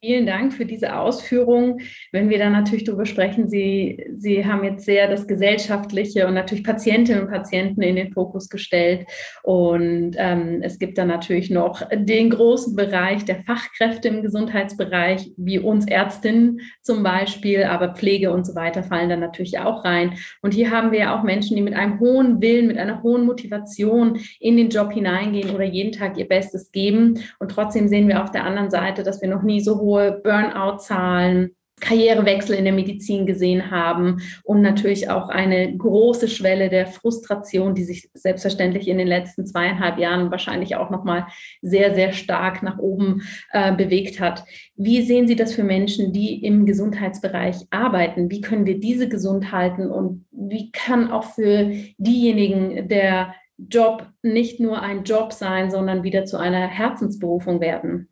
Vielen 0.06 0.28
Dank 0.28 0.54
für 0.54 0.68
diese 0.68 1.00
Ausführung. 1.00 1.80
Wenn 2.12 2.30
wir 2.30 2.38
da 2.38 2.52
natürlich 2.52 2.84
darüber 2.84 3.08
sprechen, 3.08 3.48
Sie, 3.48 4.06
Sie 4.15 4.46
haben 4.46 4.63
jetzt 4.63 4.86
sehr 4.86 5.10
das 5.10 5.28
Gesellschaftliche 5.28 6.28
und 6.28 6.36
natürlich 6.36 6.63
Patientinnen 6.63 7.24
und 7.24 7.32
Patienten 7.32 7.82
in 7.82 7.96
den 7.96 8.13
Fokus 8.13 8.50
gestellt. 8.50 9.08
Und 9.41 10.15
ähm, 10.20 10.60
es 10.62 10.78
gibt 10.78 11.00
dann 11.00 11.08
natürlich 11.08 11.50
noch 11.50 11.82
den 11.91 12.30
großen 12.30 12.76
Bereich 12.76 13.26
der 13.26 13.41
Fachkräfte 13.46 14.10
im 14.10 14.22
Gesundheitsbereich, 14.22 15.32
wie 15.38 15.58
uns 15.58 15.88
Ärztinnen 15.88 16.60
zum 16.84 17.02
Beispiel, 17.02 17.63
aber 17.63 17.96
Pflege 17.96 18.32
und 18.32 18.46
so 18.46 18.54
weiter 18.54 18.84
fallen 18.84 19.10
dann 19.10 19.22
natürlich 19.22 19.58
auch 19.58 19.84
rein. 19.86 20.20
Und 20.44 20.54
hier 20.54 20.70
haben 20.70 20.91
wir 20.91 21.00
ja 21.00 21.18
auch 21.18 21.24
Menschen, 21.24 21.56
die 21.56 21.63
mit 21.63 21.74
einem 21.74 22.00
hohen 22.00 22.44
Willen, 22.44 22.68
mit 22.68 22.78
einer 22.78 23.02
hohen 23.02 23.26
Motivation 23.26 24.20
in 24.39 24.56
den 24.56 24.70
Job 24.70 24.91
hineingehen 24.91 25.50
oder 25.50 25.63
jeden 25.65 25.94
Tag 25.94 26.20
ihr 26.20 26.28
Bestes 26.28 26.72
geben. 26.72 27.22
Und 27.39 27.50
trotzdem 27.50 27.88
sehen 27.88 28.08
wir 28.08 28.22
auf 28.22 28.30
der 28.30 28.44
anderen 28.44 28.70
Seite, 28.70 29.02
dass 29.02 29.20
wir 29.20 29.30
noch 29.30 29.41
nie 29.41 29.62
so 29.62 29.80
hohe 29.80 29.95
hohe 29.96 30.22
Burnout-Zahlen, 30.24 31.56
Karrierewechsel 31.82 32.56
in 32.56 32.64
der 32.64 32.74
Medizin 32.74 33.26
gesehen 33.26 33.70
haben 33.70 34.22
und 34.44 34.62
natürlich 34.62 35.10
auch 35.10 35.28
eine 35.28 35.76
große 35.76 36.30
Schwelle 36.30 36.70
der 36.70 36.88
Frustration, 36.88 37.76
die 37.76 37.84
sich 37.84 38.10
selbstverständlich 38.14 38.88
in 38.88 38.98
den 38.98 39.08
letzten 39.08 39.46
zweieinhalb 39.46 39.98
Jahren 39.98 40.32
wahrscheinlich 40.32 40.78
auch 40.78 40.90
noch 40.90 41.04
mal 41.04 41.28
sehr 41.62 41.94
sehr 41.94 42.14
stark 42.14 42.64
nach 42.64 42.78
oben 42.78 43.24
äh, 43.52 43.76
bewegt 43.76 44.22
hat. 44.22 44.46
Wie 44.78 45.02
sehen 45.02 45.28
Sie 45.28 45.36
das 45.36 45.54
für 45.54 45.64
Menschen, 45.64 46.14
die 46.14 46.46
im 46.46 46.66
Gesundheitsbereich 46.66 47.68
arbeiten? 47.72 48.32
Wie 48.32 48.40
können 48.40 48.66
wir 48.66 48.80
diese 48.80 49.10
gesund 49.10 49.52
halten 49.52 49.92
und 49.92 50.26
wie 50.32 50.72
kann 50.72 51.12
auch 51.12 51.26
für 51.26 51.72
diejenigen 51.98 52.88
der 52.88 53.36
Job 53.58 54.08
nicht 54.22 54.62
nur 54.62 54.82
ein 54.82 55.04
Job 55.04 55.34
sein, 55.34 55.72
sondern 55.72 56.04
wieder 56.04 56.24
zu 56.24 56.38
einer 56.38 56.68
Herzensberufung 56.68 57.60
werden? 57.60 58.10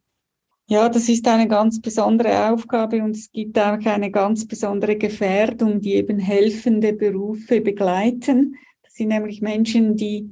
Ja, 0.68 0.88
das 0.88 1.10
ist 1.10 1.28
eine 1.28 1.48
ganz 1.48 1.82
besondere 1.82 2.50
Aufgabe 2.50 3.04
und 3.04 3.12
es 3.12 3.32
gibt 3.32 3.60
auch 3.60 3.86
eine 3.86 4.12
ganz 4.12 4.48
besondere 4.48 4.96
Gefährdung, 4.96 5.82
die 5.82 5.96
eben 5.96 6.20
helfende 6.20 6.94
Berufe 6.94 7.60
begleiten. 7.60 8.56
Das 8.82 8.94
sind 8.94 9.10
nämlich 9.10 9.42
Menschen, 9.42 9.98
die 9.98 10.30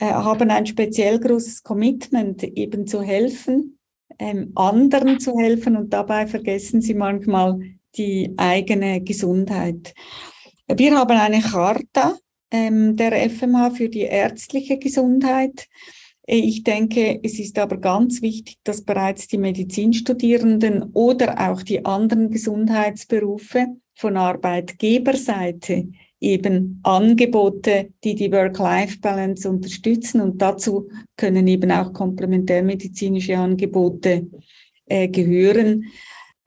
äh, 0.00 0.06
haben 0.06 0.50
ein 0.50 0.66
speziell 0.66 1.20
großes 1.20 1.62
Commitment, 1.62 2.42
eben 2.42 2.86
zu 2.86 3.00
helfen, 3.00 3.78
ähm, 4.18 4.50
anderen 4.56 5.20
zu 5.20 5.38
helfen 5.38 5.76
und 5.76 5.92
dabei 5.92 6.26
vergessen 6.26 6.80
sie 6.80 6.94
manchmal 6.94 7.60
die 7.96 8.34
eigene 8.36 9.00
Gesundheit. 9.02 9.94
Wir 10.66 10.96
haben 10.96 11.16
eine 11.16 11.40
Charta 11.42 12.16
ähm, 12.50 12.96
der 12.96 13.30
FMH 13.30 13.70
für 13.70 13.88
die 13.88 14.02
ärztliche 14.02 14.78
Gesundheit. 14.78 15.68
Ich 16.32 16.62
denke, 16.62 17.18
es 17.24 17.40
ist 17.40 17.58
aber 17.58 17.78
ganz 17.78 18.22
wichtig, 18.22 18.58
dass 18.62 18.82
bereits 18.82 19.26
die 19.26 19.36
Medizinstudierenden 19.36 20.92
oder 20.92 21.50
auch 21.50 21.60
die 21.64 21.84
anderen 21.84 22.30
Gesundheitsberufe 22.30 23.66
von 23.96 24.16
Arbeitgeberseite 24.16 25.88
eben 26.20 26.78
Angebote, 26.84 27.94
die 28.04 28.14
die 28.14 28.30
Work-Life-Balance 28.30 29.50
unterstützen 29.50 30.20
und 30.20 30.40
dazu 30.40 30.88
können 31.16 31.48
eben 31.48 31.72
auch 31.72 31.92
komplementärmedizinische 31.92 33.36
Angebote 33.36 34.28
äh, 34.86 35.08
gehören, 35.08 35.86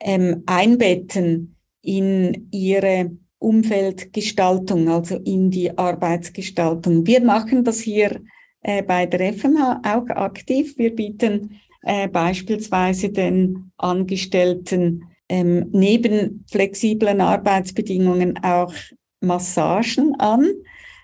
ähm, 0.00 0.44
einbetten 0.46 1.56
in 1.82 2.48
ihre 2.52 3.10
Umfeldgestaltung, 3.38 4.88
also 4.88 5.16
in 5.16 5.50
die 5.50 5.76
Arbeitsgestaltung. 5.76 7.06
Wir 7.06 7.20
machen 7.20 7.64
das 7.64 7.80
hier 7.80 8.22
äh, 8.64 8.82
bei 8.82 9.06
der 9.06 9.32
FMH 9.32 9.82
auch 9.84 10.08
aktiv. 10.08 10.76
Wir 10.76 10.94
bieten 10.94 11.60
äh, 11.82 12.08
beispielsweise 12.08 13.10
den 13.10 13.70
Angestellten 13.76 15.04
ähm, 15.28 15.68
neben 15.72 16.44
flexiblen 16.50 17.20
Arbeitsbedingungen 17.20 18.42
auch 18.42 18.74
Massagen 19.20 20.14
an, 20.18 20.48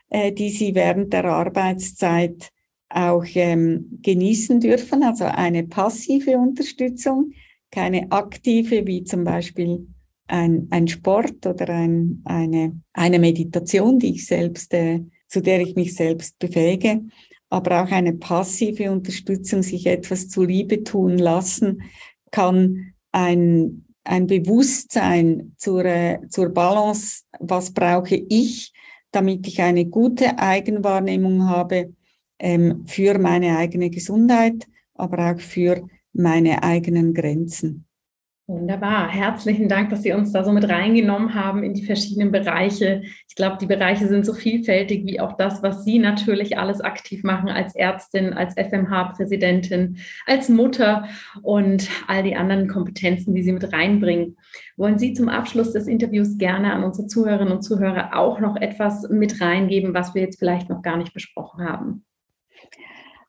äh, 0.09 0.33
die 0.33 0.51
sie 0.51 0.75
während 0.75 1.13
der 1.13 1.27
Arbeitszeit 1.27 2.51
auch 2.89 3.25
ähm, 3.35 3.99
genießen 4.03 4.61
dürfen, 4.61 5.03
also 5.03 5.25
eine 5.25 5.65
passive 5.65 6.39
Unterstützung, 6.39 7.33
keine 7.71 8.11
aktive, 8.11 8.87
wie 8.87 9.05
zum 9.05 9.25
Beispiel 9.25 9.87
ein, 10.27 10.67
ein 10.71 10.89
Sport 10.89 11.47
oder 11.47 11.69
ein, 11.69 12.23
eine, 12.25 12.81
eine 12.93 13.19
Meditation, 13.19 13.99
die 13.99 14.15
ich 14.15 14.27
selbst, 14.27 14.73
äh, 14.75 15.01
zu 15.29 15.41
der 15.41 15.61
ich 15.61 15.77
mich 15.77 15.95
selbst 15.95 16.39
befähige. 16.39 17.03
Aber 17.51 17.83
auch 17.83 17.91
eine 17.91 18.15
passive 18.15 18.91
Unterstützung, 18.91 19.63
sich 19.63 19.87
etwas 19.87 20.29
zuliebe 20.29 20.85
tun 20.85 21.19
lassen, 21.19 21.83
kann 22.31 22.95
ein, 23.13 23.85
ein 24.05 24.27
Bewusstsein 24.29 25.53
zur, 25.59 25.85
zur 26.29 26.49
Balance, 26.51 27.25
was 27.41 27.73
brauche 27.73 28.15
ich, 28.15 28.73
damit 29.11 29.47
ich 29.49 29.61
eine 29.61 29.85
gute 29.85 30.39
Eigenwahrnehmung 30.39 31.49
habe 31.49 31.93
ähm, 32.39 32.87
für 32.87 33.19
meine 33.19 33.57
eigene 33.59 33.91
Gesundheit, 33.91 34.67
aber 34.95 35.33
auch 35.33 35.41
für 35.41 35.89
meine 36.13 36.63
eigenen 36.63 37.13
Grenzen. 37.15 37.87
Wunderbar. 38.51 39.09
Herzlichen 39.09 39.69
Dank, 39.69 39.91
dass 39.91 40.03
Sie 40.03 40.11
uns 40.11 40.33
da 40.33 40.43
so 40.43 40.51
mit 40.51 40.69
reingenommen 40.69 41.35
haben 41.35 41.63
in 41.63 41.73
die 41.73 41.85
verschiedenen 41.85 42.33
Bereiche. 42.33 43.03
Ich 43.29 43.37
glaube, 43.37 43.59
die 43.61 43.67
Bereiche 43.67 44.09
sind 44.09 44.27
so 44.27 44.35
vielfältig 44.35 45.07
wie 45.07 45.21
auch 45.21 45.37
das, 45.37 45.63
was 45.63 45.85
Sie 45.85 46.01
natürlich 46.01 46.59
alles 46.59 46.81
aktiv 46.81 47.23
machen 47.23 47.49
als 47.49 47.77
Ärztin, 47.77 48.33
als 48.33 48.57
FMH-Präsidentin, 48.57 49.99
als 50.27 50.49
Mutter 50.49 51.05
und 51.43 51.89
all 52.09 52.25
die 52.25 52.35
anderen 52.35 52.67
Kompetenzen, 52.67 53.37
die 53.37 53.45
Sie 53.45 53.53
mit 53.53 53.73
reinbringen. 53.73 54.37
Wollen 54.77 54.99
Sie 54.99 55.13
zum 55.13 55.29
Abschluss 55.29 55.73
des 55.73 55.87
Interviews 55.87 56.37
gerne 56.37 56.73
an 56.73 56.83
unsere 56.83 57.07
Zuhörerinnen 57.07 57.53
und 57.53 57.63
Zuhörer 57.63 58.19
auch 58.19 58.41
noch 58.41 58.57
etwas 58.57 59.09
mit 59.11 59.41
reingeben, 59.41 59.95
was 59.95 60.17
wir 60.17 60.23
jetzt 60.23 60.41
vielleicht 60.41 60.69
noch 60.69 60.83
gar 60.83 60.97
nicht 60.97 61.15
besprochen 61.15 61.63
haben? 61.63 62.05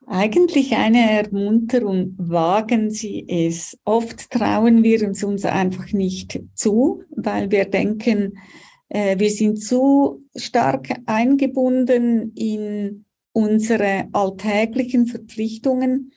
Eigentlich 0.08 0.76
eine 0.76 1.12
Ermunterung, 1.12 2.16
wagen 2.18 2.90
Sie 2.90 3.26
es. 3.28 3.78
Oft 3.86 4.32
trauen 4.32 4.84
wir 4.84 5.08
uns 5.08 5.24
uns 5.24 5.46
einfach 5.46 5.92
nicht 5.94 6.42
zu, 6.56 7.04
weil 7.16 7.52
wir 7.52 7.66
denken, 7.66 8.38
äh, 8.90 9.18
wir 9.20 9.30
sind 9.30 9.64
zu 9.64 10.26
stark 10.36 10.90
eingebunden 11.06 12.34
in 12.36 13.06
unsere 13.32 14.08
alltäglichen 14.12 15.06
Verpflichtungen 15.06 16.12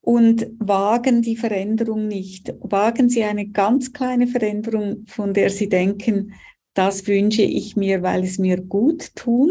und 0.00 0.46
wagen 0.58 1.22
die 1.22 1.36
Veränderung 1.36 2.08
nicht. 2.08 2.54
Wagen 2.60 3.10
Sie 3.10 3.22
eine 3.22 3.48
ganz 3.48 3.92
kleine 3.92 4.26
Veränderung, 4.26 5.04
von 5.06 5.34
der 5.34 5.50
Sie 5.50 5.68
denken, 5.68 6.32
das 6.72 7.06
wünsche 7.06 7.42
ich 7.42 7.76
mir, 7.76 8.02
weil 8.02 8.24
es 8.24 8.38
mir 8.38 8.60
gut 8.60 9.14
tun 9.14 9.50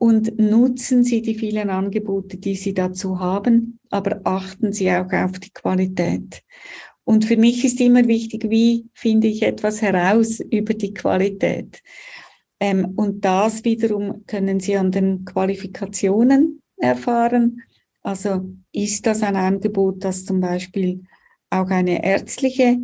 und 0.00 0.38
nutzen 0.38 1.04
Sie 1.04 1.20
die 1.20 1.34
vielen 1.34 1.68
Angebote, 1.68 2.38
die 2.38 2.54
Sie 2.54 2.72
dazu 2.72 3.20
haben, 3.20 3.78
aber 3.90 4.22
achten 4.24 4.72
Sie 4.72 4.90
auch 4.90 5.12
auf 5.12 5.38
die 5.38 5.50
Qualität. 5.50 6.42
Und 7.04 7.26
für 7.26 7.36
mich 7.36 7.66
ist 7.66 7.80
immer 7.80 8.08
wichtig, 8.08 8.48
wie 8.48 8.86
finde 8.94 9.28
ich 9.28 9.42
etwas 9.42 9.82
heraus 9.82 10.40
über 10.40 10.72
die 10.72 10.94
Qualität. 10.94 11.82
Ähm, 12.60 12.94
und 12.96 13.26
das 13.26 13.62
wiederum 13.64 14.24
können 14.26 14.58
Sie 14.58 14.74
an 14.74 14.90
den 14.90 15.26
Qualifikationen 15.26 16.62
erfahren. 16.78 17.62
Also 18.00 18.54
ist 18.72 19.04
das 19.04 19.22
ein 19.22 19.36
Angebot, 19.36 20.02
das 20.02 20.24
zum 20.24 20.40
Beispiel 20.40 21.04
auch 21.50 21.68
eine 21.68 22.02
ärztliche 22.02 22.78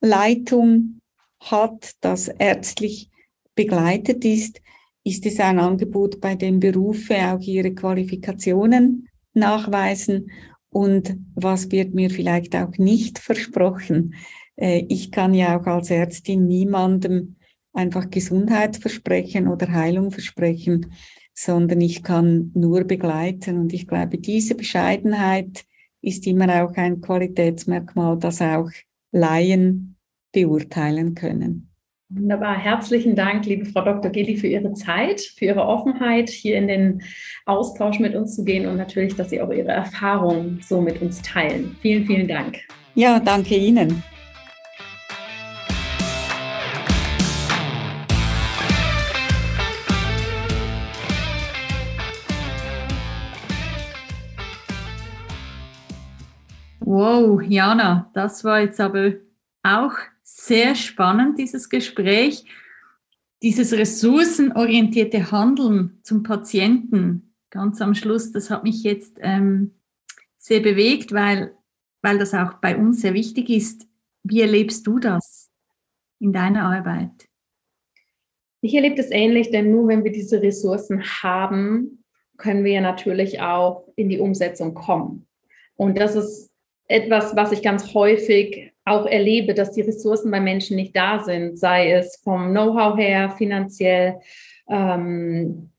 Leitung 0.00 1.00
hat, 1.38 1.90
das 2.00 2.28
ärztlich 2.28 3.10
begleitet 3.54 4.24
ist, 4.24 4.62
ist 5.04 5.26
es 5.26 5.40
ein 5.40 5.58
Angebot, 5.58 6.20
bei 6.20 6.34
dem 6.34 6.60
Berufe 6.60 7.16
auch 7.16 7.40
ihre 7.40 7.74
Qualifikationen 7.74 9.08
nachweisen 9.34 10.30
und 10.70 11.16
was 11.34 11.70
wird 11.70 11.94
mir 11.94 12.10
vielleicht 12.10 12.56
auch 12.56 12.76
nicht 12.78 13.18
versprochen. 13.18 14.14
Äh, 14.56 14.84
ich 14.88 15.10
kann 15.10 15.34
ja 15.34 15.58
auch 15.58 15.66
als 15.66 15.90
Ärztin 15.90 16.46
niemandem 16.46 17.36
einfach 17.72 18.10
Gesundheit 18.10 18.76
versprechen 18.76 19.48
oder 19.48 19.70
Heilung 19.70 20.10
versprechen, 20.10 20.92
sondern 21.34 21.80
ich 21.80 22.02
kann 22.02 22.50
nur 22.54 22.84
begleiten. 22.84 23.58
Und 23.58 23.72
ich 23.72 23.86
glaube, 23.86 24.18
diese 24.18 24.54
Bescheidenheit 24.54 25.64
ist 26.00 26.26
immer 26.26 26.64
auch 26.64 26.74
ein 26.74 27.00
Qualitätsmerkmal, 27.00 28.18
das 28.18 28.40
auch 28.42 28.70
Laien 29.12 29.96
beurteilen 30.32 31.14
können. 31.14 31.71
Wunderbar. 32.14 32.58
Herzlichen 32.58 33.16
Dank, 33.16 33.46
liebe 33.46 33.64
Frau 33.64 33.80
Dr. 33.80 34.10
Geli, 34.10 34.36
für 34.36 34.46
Ihre 34.46 34.74
Zeit, 34.74 35.22
für 35.22 35.46
Ihre 35.46 35.64
Offenheit, 35.64 36.28
hier 36.28 36.58
in 36.58 36.68
den 36.68 37.02
Austausch 37.46 38.00
mit 38.00 38.14
uns 38.14 38.36
zu 38.36 38.44
gehen 38.44 38.66
und 38.66 38.76
natürlich, 38.76 39.16
dass 39.16 39.30
Sie 39.30 39.40
auch 39.40 39.50
Ihre 39.50 39.70
Erfahrungen 39.70 40.60
so 40.62 40.82
mit 40.82 41.00
uns 41.00 41.22
teilen. 41.22 41.74
Vielen, 41.80 42.04
vielen 42.04 42.28
Dank. 42.28 42.58
Ja, 42.94 43.18
danke 43.18 43.54
Ihnen. 43.56 44.02
Wow, 56.80 57.40
Jana, 57.40 58.10
das 58.12 58.44
war 58.44 58.60
jetzt 58.60 58.78
aber 58.78 59.12
auch 59.62 59.94
sehr 60.46 60.74
spannend, 60.74 61.38
dieses 61.38 61.68
Gespräch. 61.68 62.44
Dieses 63.42 63.72
ressourcenorientierte 63.72 65.32
Handeln 65.32 65.98
zum 66.02 66.22
Patienten, 66.22 67.34
ganz 67.50 67.80
am 67.80 67.94
Schluss, 67.94 68.30
das 68.32 68.50
hat 68.50 68.62
mich 68.62 68.82
jetzt 68.82 69.18
ähm, 69.20 69.74
sehr 70.36 70.60
bewegt, 70.60 71.12
weil, 71.12 71.56
weil 72.02 72.18
das 72.18 72.34
auch 72.34 72.54
bei 72.54 72.76
uns 72.76 73.00
sehr 73.00 73.14
wichtig 73.14 73.50
ist. 73.50 73.86
Wie 74.22 74.40
erlebst 74.40 74.86
du 74.86 74.98
das 74.98 75.50
in 76.20 76.32
deiner 76.32 76.64
Arbeit? 76.64 77.28
Ich 78.60 78.74
erlebe 78.74 78.94
das 78.94 79.10
ähnlich, 79.10 79.50
denn 79.50 79.72
nur 79.72 79.88
wenn 79.88 80.04
wir 80.04 80.12
diese 80.12 80.40
Ressourcen 80.40 81.02
haben, 81.02 82.04
können 82.36 82.64
wir 82.64 82.80
natürlich 82.80 83.40
auch 83.40 83.88
in 83.96 84.08
die 84.08 84.20
Umsetzung 84.20 84.74
kommen. 84.74 85.26
Und 85.74 85.98
das 85.98 86.14
ist 86.14 86.50
etwas, 86.86 87.34
was 87.34 87.50
ich 87.50 87.62
ganz 87.62 87.92
häufig 87.94 88.71
auch 88.84 89.06
erlebe, 89.06 89.54
dass 89.54 89.72
die 89.72 89.82
Ressourcen 89.82 90.30
bei 90.30 90.40
Menschen 90.40 90.76
nicht 90.76 90.96
da 90.96 91.22
sind, 91.22 91.58
sei 91.58 91.92
es 91.92 92.20
vom 92.22 92.50
Know-how 92.50 92.96
her, 92.96 93.30
finanziell, 93.36 94.16
ähm, 94.68 95.70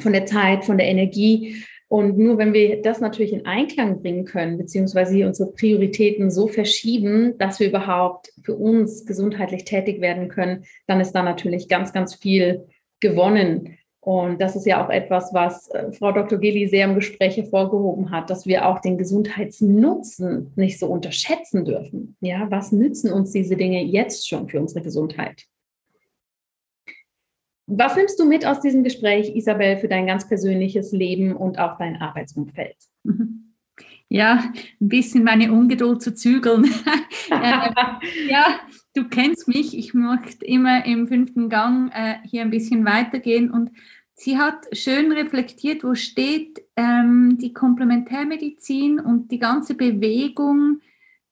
von 0.00 0.12
der 0.12 0.26
Zeit, 0.26 0.64
von 0.64 0.78
der 0.78 0.88
Energie. 0.88 1.64
Und 1.88 2.18
nur 2.18 2.38
wenn 2.38 2.52
wir 2.52 2.82
das 2.82 3.00
natürlich 3.00 3.32
in 3.32 3.46
Einklang 3.46 4.02
bringen 4.02 4.24
können, 4.24 4.58
beziehungsweise 4.58 5.26
unsere 5.26 5.52
Prioritäten 5.52 6.30
so 6.30 6.48
verschieben, 6.48 7.38
dass 7.38 7.60
wir 7.60 7.68
überhaupt 7.68 8.32
für 8.42 8.56
uns 8.56 9.06
gesundheitlich 9.06 9.64
tätig 9.64 10.00
werden 10.00 10.28
können, 10.28 10.64
dann 10.86 11.00
ist 11.00 11.12
da 11.12 11.22
natürlich 11.22 11.68
ganz, 11.68 11.92
ganz 11.92 12.14
viel 12.14 12.66
gewonnen. 13.00 13.78
Und 14.04 14.38
das 14.38 14.54
ist 14.54 14.66
ja 14.66 14.84
auch 14.84 14.90
etwas, 14.90 15.32
was 15.32 15.70
äh, 15.70 15.90
Frau 15.92 16.12
Dr. 16.12 16.38
Geli 16.38 16.66
sehr 16.66 16.84
im 16.84 16.94
Gespräch 16.94 17.38
hervorgehoben 17.38 18.10
hat, 18.10 18.28
dass 18.28 18.44
wir 18.44 18.68
auch 18.68 18.80
den 18.80 18.98
Gesundheitsnutzen 18.98 20.52
nicht 20.56 20.78
so 20.78 20.88
unterschätzen 20.88 21.64
dürfen. 21.64 22.14
Ja, 22.20 22.50
was 22.50 22.70
nützen 22.70 23.10
uns 23.10 23.32
diese 23.32 23.56
Dinge 23.56 23.82
jetzt 23.82 24.28
schon 24.28 24.46
für 24.46 24.60
unsere 24.60 24.82
Gesundheit? 24.82 25.44
Was 27.66 27.96
nimmst 27.96 28.20
du 28.20 28.26
mit 28.26 28.44
aus 28.44 28.60
diesem 28.60 28.84
Gespräch, 28.84 29.34
Isabel, 29.34 29.78
für 29.78 29.88
dein 29.88 30.06
ganz 30.06 30.28
persönliches 30.28 30.92
Leben 30.92 31.34
und 31.34 31.58
auch 31.58 31.78
dein 31.78 31.96
Arbeitsumfeld? 31.96 32.76
Ja, 34.10 34.52
ein 34.80 34.88
bisschen 34.88 35.24
meine 35.24 35.50
Ungeduld 35.50 36.00
zu 36.00 36.14
zügeln. 36.14 36.64
äh, 37.30 37.70
ja, 38.28 38.60
du 38.94 39.08
kennst 39.08 39.48
mich. 39.48 39.76
Ich 39.76 39.92
möchte 39.92 40.44
immer 40.46 40.86
im 40.86 41.06
fünften 41.06 41.48
Gang 41.48 41.92
äh, 41.92 42.16
hier 42.24 42.42
ein 42.42 42.50
bisschen 42.50 42.84
weitergehen 42.84 43.50
und 43.50 43.70
sie 44.14 44.38
hat 44.38 44.66
schön 44.72 45.12
reflektiert, 45.12 45.84
wo 45.84 45.94
steht 45.94 46.62
ähm, 46.76 47.36
die 47.40 47.52
Komplementärmedizin 47.52 49.00
und 49.00 49.30
die 49.30 49.38
ganze 49.38 49.74
Bewegung 49.74 50.80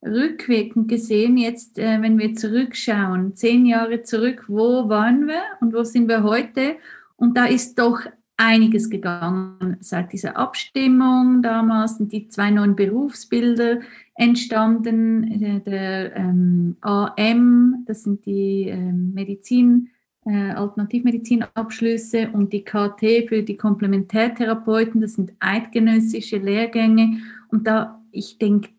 rückwirkend 0.05 0.89
gesehen, 0.89 1.37
jetzt, 1.37 1.79
äh, 1.79 2.03
wenn 2.03 2.19
wir 2.19 2.35
zurückschauen, 2.35 3.37
zehn 3.37 3.67
Jahre 3.67 4.03
zurück, 4.03 4.47
wo 4.49 4.89
waren 4.89 5.29
wir 5.29 5.43
und 5.61 5.73
wo 5.73 5.85
sind 5.85 6.09
wir 6.09 6.25
heute? 6.25 6.77
Und 7.17 7.37
da 7.37 7.47
ist 7.47 7.79
doch 7.79 8.01
einiges 8.37 8.91
gegangen 8.91 9.77
seit 9.81 10.13
dieser 10.13 10.37
Abstimmung. 10.37 11.43
Damals 11.43 11.97
sind 11.99 12.13
die 12.13 12.29
zwei 12.29 12.51
neuen 12.51 12.77
Berufsbilder 12.77 13.81
entstanden. 14.15 15.41
Der, 15.41 15.61
der 15.61 16.17
ähm, 16.17 16.77
AM, 16.81 17.85
das 17.87 18.03
sind 18.03 18.27
die 18.27 18.69
ähm, 18.69 19.13
Medizin, 19.15 19.91
äh, 20.25 20.51
Alternativmedizinabschlüsse 20.53 22.31
und 22.33 22.53
die 22.53 22.65
KT 22.65 23.29
für 23.29 23.43
die 23.43 23.57
Komplementärtherapeuten, 23.57 25.01
das 25.01 25.15
sind 25.15 25.33
eidgenössische 25.41 26.39
Lehrgänge. 26.39 27.19
Und 27.49 27.67
da, 27.67 28.03
ich 28.13 28.39
denke, 28.39 28.71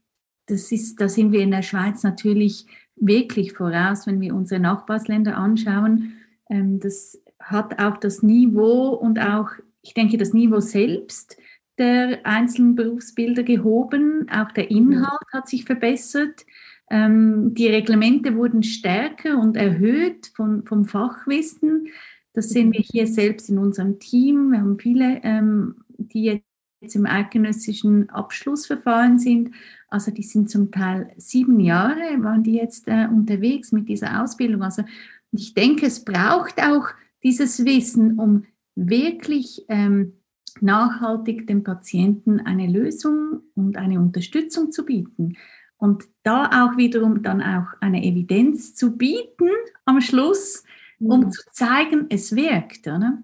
das 0.45 0.71
ist, 0.71 0.99
da 0.99 1.09
sind 1.09 1.31
wir 1.31 1.41
in 1.41 1.51
der 1.51 1.61
Schweiz 1.61 2.03
natürlich 2.03 2.65
wirklich 2.95 3.53
voraus, 3.53 4.07
wenn 4.07 4.21
wir 4.21 4.35
unsere 4.35 4.61
Nachbarsländer 4.61 5.37
anschauen. 5.37 6.13
Ähm, 6.49 6.79
das 6.79 7.22
hat 7.43 7.79
auch 7.79 7.97
das 7.97 8.23
Niveau 8.23 8.89
und 8.89 9.19
auch, 9.19 9.49
ich 9.81 9.93
denke, 9.93 10.17
das 10.17 10.33
Niveau 10.33 10.59
selbst 10.59 11.37
der 11.77 12.25
einzelnen 12.25 12.75
Berufsbilder 12.75 13.43
gehoben. 13.43 14.27
Auch 14.31 14.51
der 14.51 14.69
Inhalt 14.69 15.27
hat 15.31 15.47
sich 15.47 15.65
verbessert. 15.65 16.45
Ähm, 16.89 17.53
die 17.53 17.67
Reglemente 17.67 18.35
wurden 18.35 18.63
stärker 18.63 19.39
und 19.39 19.57
erhöht 19.57 20.31
von, 20.35 20.65
vom 20.65 20.85
Fachwissen. 20.85 21.87
Das 22.33 22.49
sehen 22.49 22.73
wir 22.73 22.81
hier 22.81 23.07
selbst 23.07 23.49
in 23.49 23.57
unserem 23.57 23.99
Team. 23.99 24.51
Wir 24.51 24.59
haben 24.59 24.79
viele, 24.79 25.21
ähm, 25.23 25.83
die 25.97 26.41
jetzt 26.81 26.95
im 26.95 27.05
eidgenössischen 27.05 28.09
Abschlussverfahren 28.09 29.17
sind. 29.17 29.51
Also 29.87 30.11
die 30.11 30.23
sind 30.23 30.49
zum 30.49 30.71
Teil 30.71 31.11
sieben 31.17 31.59
Jahre, 31.59 32.21
waren 32.23 32.43
die 32.43 32.53
jetzt 32.53 32.87
äh, 32.87 33.07
unterwegs 33.07 33.71
mit 33.71 33.87
dieser 33.87 34.21
Ausbildung. 34.21 34.63
Also 34.63 34.83
ich 35.31 35.53
denke, 35.53 35.85
es 35.85 36.03
braucht 36.03 36.61
auch 36.61 36.89
dieses 37.24 37.65
Wissen, 37.65 38.19
um 38.19 38.45
wirklich 38.76 39.65
ähm, 39.69 40.13
nachhaltig 40.61 41.47
dem 41.47 41.63
Patienten 41.63 42.39
eine 42.39 42.67
Lösung 42.67 43.41
und 43.55 43.78
eine 43.78 43.99
Unterstützung 43.99 44.71
zu 44.71 44.86
bieten. 44.86 45.38
Und 45.78 46.05
da 46.24 46.45
auch 46.45 46.78
wiederum 46.78 47.24
dann 47.24 47.41
auch 47.41 47.67
eine 47.82 48.03
Evidenz 48.03 48.76
zu 48.76 48.95
bieten 48.95 49.49
am 49.86 49.99
Schluss, 49.99 50.63
um 50.99 51.21
mhm. 51.21 51.32
zu 51.32 51.41
zeigen, 51.51 52.05
es 52.09 52.36
wirkt. 52.36 52.88
Oder? 52.88 53.21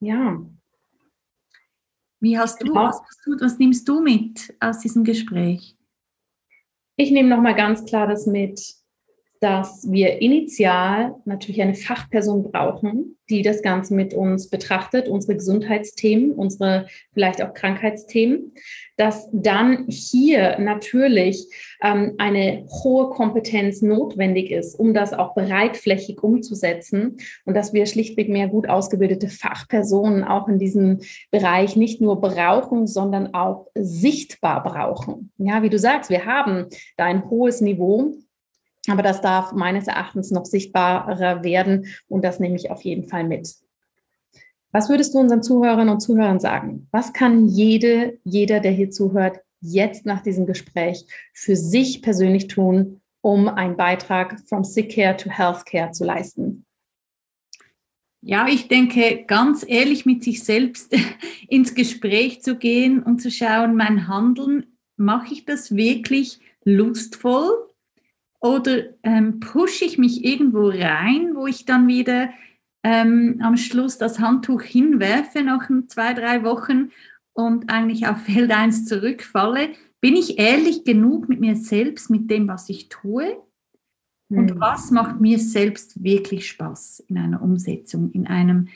Ja. 0.00 0.42
Wie 2.20 2.38
hast 2.38 2.62
du, 2.62 2.74
was, 2.74 3.00
was 3.40 3.58
nimmst 3.58 3.88
du 3.88 4.00
mit 4.00 4.54
aus 4.60 4.80
diesem 4.80 5.04
Gespräch? 5.04 5.76
Ich 6.96 7.12
nehme 7.12 7.28
nochmal 7.28 7.54
ganz 7.54 7.84
klar 7.84 8.08
das 8.08 8.26
mit, 8.26 8.60
dass 9.40 9.90
wir 9.90 10.20
initial 10.20 11.14
natürlich 11.24 11.62
eine 11.62 11.74
Fachperson 11.74 12.50
brauchen, 12.50 13.16
die 13.30 13.42
das 13.42 13.62
Ganze 13.62 13.94
mit 13.94 14.14
uns 14.14 14.48
betrachtet, 14.48 15.08
unsere 15.08 15.34
Gesundheitsthemen, 15.34 16.32
unsere 16.32 16.86
vielleicht 17.12 17.42
auch 17.42 17.54
Krankheitsthemen, 17.54 18.52
dass 18.96 19.28
dann 19.32 19.86
hier 19.88 20.58
natürlich 20.58 21.46
ähm, 21.82 22.14
eine 22.18 22.66
hohe 22.82 23.10
Kompetenz 23.10 23.80
notwendig 23.80 24.50
ist, 24.50 24.74
um 24.74 24.92
das 24.92 25.12
auch 25.12 25.34
breitflächig 25.34 26.22
umzusetzen 26.22 27.18
und 27.44 27.54
dass 27.54 27.72
wir 27.72 27.86
schlichtweg 27.86 28.28
mehr 28.28 28.48
gut 28.48 28.68
ausgebildete 28.68 29.28
Fachpersonen 29.28 30.24
auch 30.24 30.48
in 30.48 30.58
diesem 30.58 31.00
Bereich 31.30 31.76
nicht 31.76 32.00
nur 32.00 32.20
brauchen, 32.20 32.86
sondern 32.86 33.34
auch 33.34 33.68
sichtbar 33.74 34.64
brauchen. 34.64 35.30
Ja, 35.38 35.62
wie 35.62 35.70
du 35.70 35.78
sagst, 35.78 36.10
wir 36.10 36.24
haben 36.24 36.66
da 36.96 37.04
ein 37.04 37.28
hohes 37.30 37.60
Niveau 37.60 38.14
aber 38.90 39.02
das 39.02 39.20
darf 39.20 39.52
meines 39.52 39.86
Erachtens 39.86 40.30
noch 40.30 40.44
sichtbarer 40.44 41.42
werden 41.42 41.86
und 42.08 42.24
das 42.24 42.40
nehme 42.40 42.56
ich 42.56 42.70
auf 42.70 42.82
jeden 42.82 43.08
Fall 43.08 43.24
mit. 43.24 43.54
Was 44.70 44.88
würdest 44.88 45.14
du 45.14 45.18
unseren 45.18 45.42
Zuhörerinnen 45.42 45.88
und 45.88 46.00
Zuhörern 46.00 46.40
sagen? 46.40 46.88
Was 46.90 47.12
kann 47.12 47.46
jede, 47.48 48.18
jeder, 48.24 48.60
der 48.60 48.72
hier 48.72 48.90
zuhört, 48.90 49.40
jetzt 49.60 50.06
nach 50.06 50.22
diesem 50.22 50.46
Gespräch 50.46 51.06
für 51.32 51.56
sich 51.56 52.02
persönlich 52.02 52.48
tun, 52.48 53.00
um 53.20 53.48
einen 53.48 53.76
Beitrag 53.76 54.38
from 54.46 54.64
Sick 54.64 54.94
Care 54.94 55.16
to 55.16 55.30
Healthcare 55.30 55.92
zu 55.92 56.04
leisten? 56.04 56.64
Ja, 58.20 58.48
ich 58.48 58.68
denke, 58.68 59.24
ganz 59.26 59.64
ehrlich 59.66 60.04
mit 60.04 60.24
sich 60.24 60.44
selbst 60.44 60.94
ins 61.48 61.74
Gespräch 61.74 62.42
zu 62.42 62.56
gehen 62.56 63.02
und 63.02 63.20
zu 63.22 63.30
schauen, 63.30 63.74
mein 63.74 64.08
Handeln, 64.08 64.78
mache 64.96 65.32
ich 65.32 65.44
das 65.44 65.74
wirklich 65.74 66.40
lustvoll? 66.64 67.67
Oder 68.40 68.84
ähm, 69.02 69.40
pushe 69.40 69.84
ich 69.84 69.98
mich 69.98 70.24
irgendwo 70.24 70.68
rein, 70.68 71.34
wo 71.34 71.46
ich 71.46 71.64
dann 71.64 71.88
wieder 71.88 72.30
ähm, 72.84 73.40
am 73.42 73.56
Schluss 73.56 73.98
das 73.98 74.20
Handtuch 74.20 74.62
hinwerfe 74.62 75.42
nach 75.42 75.68
zwei, 75.88 76.14
drei 76.14 76.44
Wochen 76.44 76.90
und 77.32 77.70
eigentlich 77.70 78.06
auf 78.06 78.22
Feld 78.22 78.52
1 78.52 78.86
zurückfalle? 78.86 79.70
Bin 80.00 80.14
ich 80.14 80.38
ehrlich 80.38 80.84
genug 80.84 81.28
mit 81.28 81.40
mir 81.40 81.56
selbst, 81.56 82.10
mit 82.10 82.30
dem, 82.30 82.46
was 82.46 82.68
ich 82.68 82.88
tue? 82.88 83.36
Und 84.30 84.52
hm. 84.52 84.60
was 84.60 84.90
macht 84.90 85.20
mir 85.20 85.38
selbst 85.38 86.02
wirklich 86.04 86.48
Spaß 86.48 87.00
in 87.08 87.18
einer 87.18 87.42
Umsetzung, 87.42 88.12
in 88.12 88.26
einem 88.26 88.68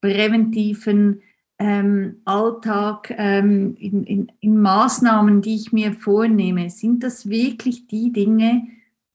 präventiven 0.00 1.22
ähm, 1.58 2.20
Alltag, 2.24 3.12
ähm, 3.16 3.74
in, 3.80 4.04
in, 4.04 4.32
in 4.38 4.60
Maßnahmen, 4.60 5.40
die 5.40 5.56
ich 5.56 5.72
mir 5.72 5.92
vornehme? 5.92 6.70
Sind 6.70 7.02
das 7.02 7.28
wirklich 7.28 7.88
die 7.88 8.12
Dinge, 8.12 8.68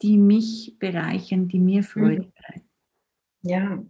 die 0.04 0.18
mich 0.18 0.76
bereichern, 0.78 1.48
die 1.48 1.60
mir 1.60 1.82
Freude 1.82 2.24
mhm. 2.24 2.32
bereiten. 2.36 2.70
Ja, 3.42 3.84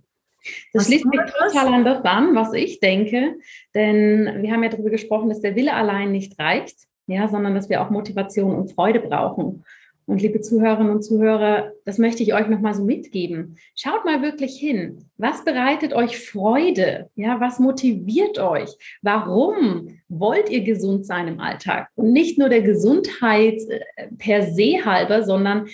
das 0.74 0.88
schließt 0.88 1.06
mich 1.06 1.22
total 1.22 1.74
an 1.74 1.86
das 1.86 2.04
an, 2.04 2.36
was 2.36 2.54
ich 2.54 2.80
denke, 2.80 3.36
denn 3.74 4.42
wir 4.42 4.52
haben 4.52 4.64
ja 4.64 4.70
darüber 4.70 4.90
gesprochen, 4.90 5.30
dass 5.30 5.42
der 5.42 5.56
Wille 5.56 5.74
allein 5.74 6.12
nicht 6.12 6.38
reicht, 6.40 6.88
ja, 7.08 7.28
sondern 7.28 7.56
dass 7.56 7.70
wir 7.70 7.82
auch 7.82 7.90
Motivation 7.90 8.56
und 8.56 8.72
Freude 8.72 9.00
brauchen. 9.00 9.64
Und 10.06 10.22
liebe 10.22 10.42
Zuhörerinnen 10.42 10.92
und 10.92 11.02
Zuhörer, 11.02 11.72
das 11.86 11.98
möchte 11.98 12.24
ich 12.24 12.34
euch 12.34 12.48
nochmal 12.48 12.74
so 12.74 12.84
mitgeben. 12.84 13.58
Schaut 13.74 14.04
mal 14.04 14.22
wirklich 14.22 14.58
hin. 14.58 15.06
Was 15.18 15.46
bereitet 15.46 15.94
euch 15.94 16.20
Freude? 16.20 17.10
Ja, 17.16 17.40
was 17.40 17.60
motiviert 17.60 18.38
euch? 18.38 18.70
Warum 19.02 20.02
wollt 20.10 20.50
ihr 20.50 20.66
gesund 20.66 21.06
sein 21.06 21.30
im 21.30 21.40
Alltag? 21.40 21.88
Und 21.96 22.12
nicht 22.12 22.38
nur 22.38 22.50
der 22.50 22.64
Gesundheit 22.64 23.62
äh, 23.70 24.08
per 24.18 24.42
se 24.42 24.84
halber, 24.84 25.24
sondern 25.24 25.68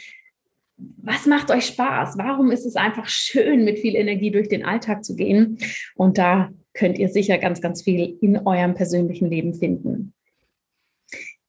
was 0.97 1.25
macht 1.25 1.51
euch 1.51 1.65
Spaß? 1.65 2.17
Warum 2.17 2.51
ist 2.51 2.65
es 2.65 2.75
einfach 2.75 3.07
schön, 3.07 3.65
mit 3.65 3.79
viel 3.79 3.95
Energie 3.95 4.31
durch 4.31 4.49
den 4.49 4.65
Alltag 4.65 5.03
zu 5.03 5.15
gehen? 5.15 5.57
Und 5.95 6.17
da 6.17 6.49
könnt 6.73 6.97
ihr 6.97 7.09
sicher 7.09 7.37
ganz, 7.37 7.61
ganz 7.61 7.83
viel 7.83 8.17
in 8.21 8.37
eurem 8.37 8.73
persönlichen 8.73 9.29
Leben 9.29 9.53
finden. 9.53 10.13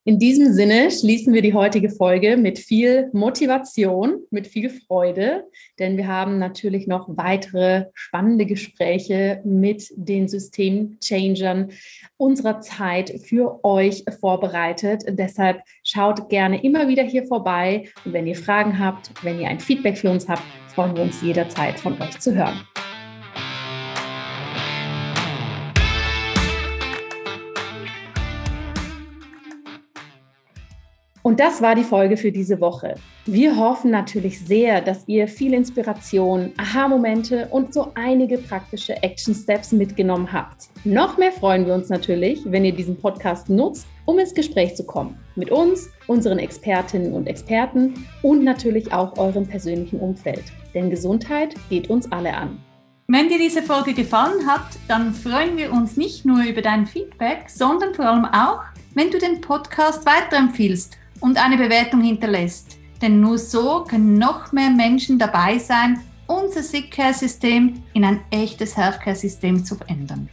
In 0.03 0.17
diesem 0.17 0.51
Sinne 0.51 0.89
schließen 0.89 1.31
wir 1.31 1.43
die 1.43 1.53
heutige 1.53 1.91
Folge 1.91 2.35
mit 2.35 2.57
viel 2.57 3.11
Motivation, 3.13 4.21
mit 4.31 4.47
viel 4.47 4.71
Freude, 4.71 5.43
denn 5.77 5.95
wir 5.95 6.07
haben 6.07 6.39
natürlich 6.39 6.87
noch 6.87 7.05
weitere 7.09 7.85
spannende 7.93 8.47
Gespräche 8.47 9.41
mit 9.45 9.93
den 9.95 10.27
Systemchangern 10.27 11.69
unserer 12.17 12.61
Zeit 12.61 13.13
für 13.23 13.63
euch 13.63 14.03
vorbereitet. 14.19 15.03
Deshalb 15.07 15.61
schaut 15.83 16.29
gerne 16.29 16.63
immer 16.63 16.87
wieder 16.87 17.03
hier 17.03 17.27
vorbei 17.27 17.87
und 18.03 18.13
wenn 18.13 18.25
ihr 18.25 18.35
Fragen 18.35 18.79
habt, 18.79 19.11
wenn 19.21 19.39
ihr 19.39 19.49
ein 19.49 19.59
Feedback 19.59 19.99
für 19.99 20.09
uns 20.09 20.27
habt, 20.27 20.41
freuen 20.73 20.95
wir 20.95 21.03
uns 21.03 21.21
jederzeit 21.21 21.79
von 21.79 22.01
euch 22.01 22.19
zu 22.19 22.33
hören. 22.33 22.59
Und 31.31 31.39
das 31.39 31.61
war 31.61 31.75
die 31.75 31.85
Folge 31.85 32.17
für 32.17 32.29
diese 32.29 32.59
Woche. 32.59 32.95
Wir 33.25 33.55
hoffen 33.55 33.89
natürlich 33.89 34.45
sehr, 34.45 34.81
dass 34.81 35.07
ihr 35.07 35.29
viel 35.29 35.53
Inspiration, 35.53 36.51
Aha-Momente 36.57 37.47
und 37.51 37.73
so 37.73 37.93
einige 37.95 38.37
praktische 38.37 39.01
Action-Steps 39.01 39.71
mitgenommen 39.71 40.33
habt. 40.33 40.67
Noch 40.83 41.17
mehr 41.17 41.31
freuen 41.31 41.65
wir 41.65 41.73
uns 41.73 41.87
natürlich, 41.87 42.41
wenn 42.43 42.65
ihr 42.65 42.73
diesen 42.73 42.97
Podcast 42.97 43.47
nutzt, 43.47 43.87
um 44.03 44.19
ins 44.19 44.33
Gespräch 44.33 44.75
zu 44.75 44.83
kommen. 44.85 45.17
Mit 45.37 45.51
uns, 45.51 45.89
unseren 46.07 46.37
Expertinnen 46.37 47.13
und 47.13 47.27
Experten 47.27 48.05
und 48.23 48.43
natürlich 48.43 48.91
auch 48.91 49.17
eurem 49.17 49.47
persönlichen 49.47 50.01
Umfeld. 50.01 50.43
Denn 50.73 50.89
Gesundheit 50.89 51.55
geht 51.69 51.89
uns 51.89 52.11
alle 52.11 52.33
an. 52.33 52.59
Wenn 53.07 53.29
dir 53.29 53.39
diese 53.39 53.61
Folge 53.61 53.93
gefallen 53.93 54.45
hat, 54.45 54.67
dann 54.89 55.13
freuen 55.13 55.55
wir 55.55 55.71
uns 55.71 55.95
nicht 55.95 56.25
nur 56.25 56.43
über 56.43 56.61
dein 56.61 56.85
Feedback, 56.85 57.49
sondern 57.49 57.93
vor 57.93 58.03
allem 58.03 58.25
auch, 58.25 58.63
wenn 58.95 59.09
du 59.09 59.17
den 59.17 59.39
Podcast 59.39 60.05
weiterempfiehlst 60.05 60.97
und 61.21 61.37
eine 61.37 61.57
Bewertung 61.57 62.01
hinterlässt. 62.01 62.77
Denn 63.01 63.21
nur 63.21 63.37
so 63.37 63.85
können 63.87 64.15
noch 64.15 64.51
mehr 64.51 64.69
Menschen 64.69 65.17
dabei 65.17 65.57
sein, 65.57 66.01
unser 66.27 66.61
Sick 66.61 66.91
Care 66.91 67.13
System 67.13 67.81
in 67.93 68.03
ein 68.03 68.19
echtes 68.29 68.75
Healthcare 68.75 69.15
System 69.15 69.63
zu 69.63 69.75
verändern. 69.75 70.29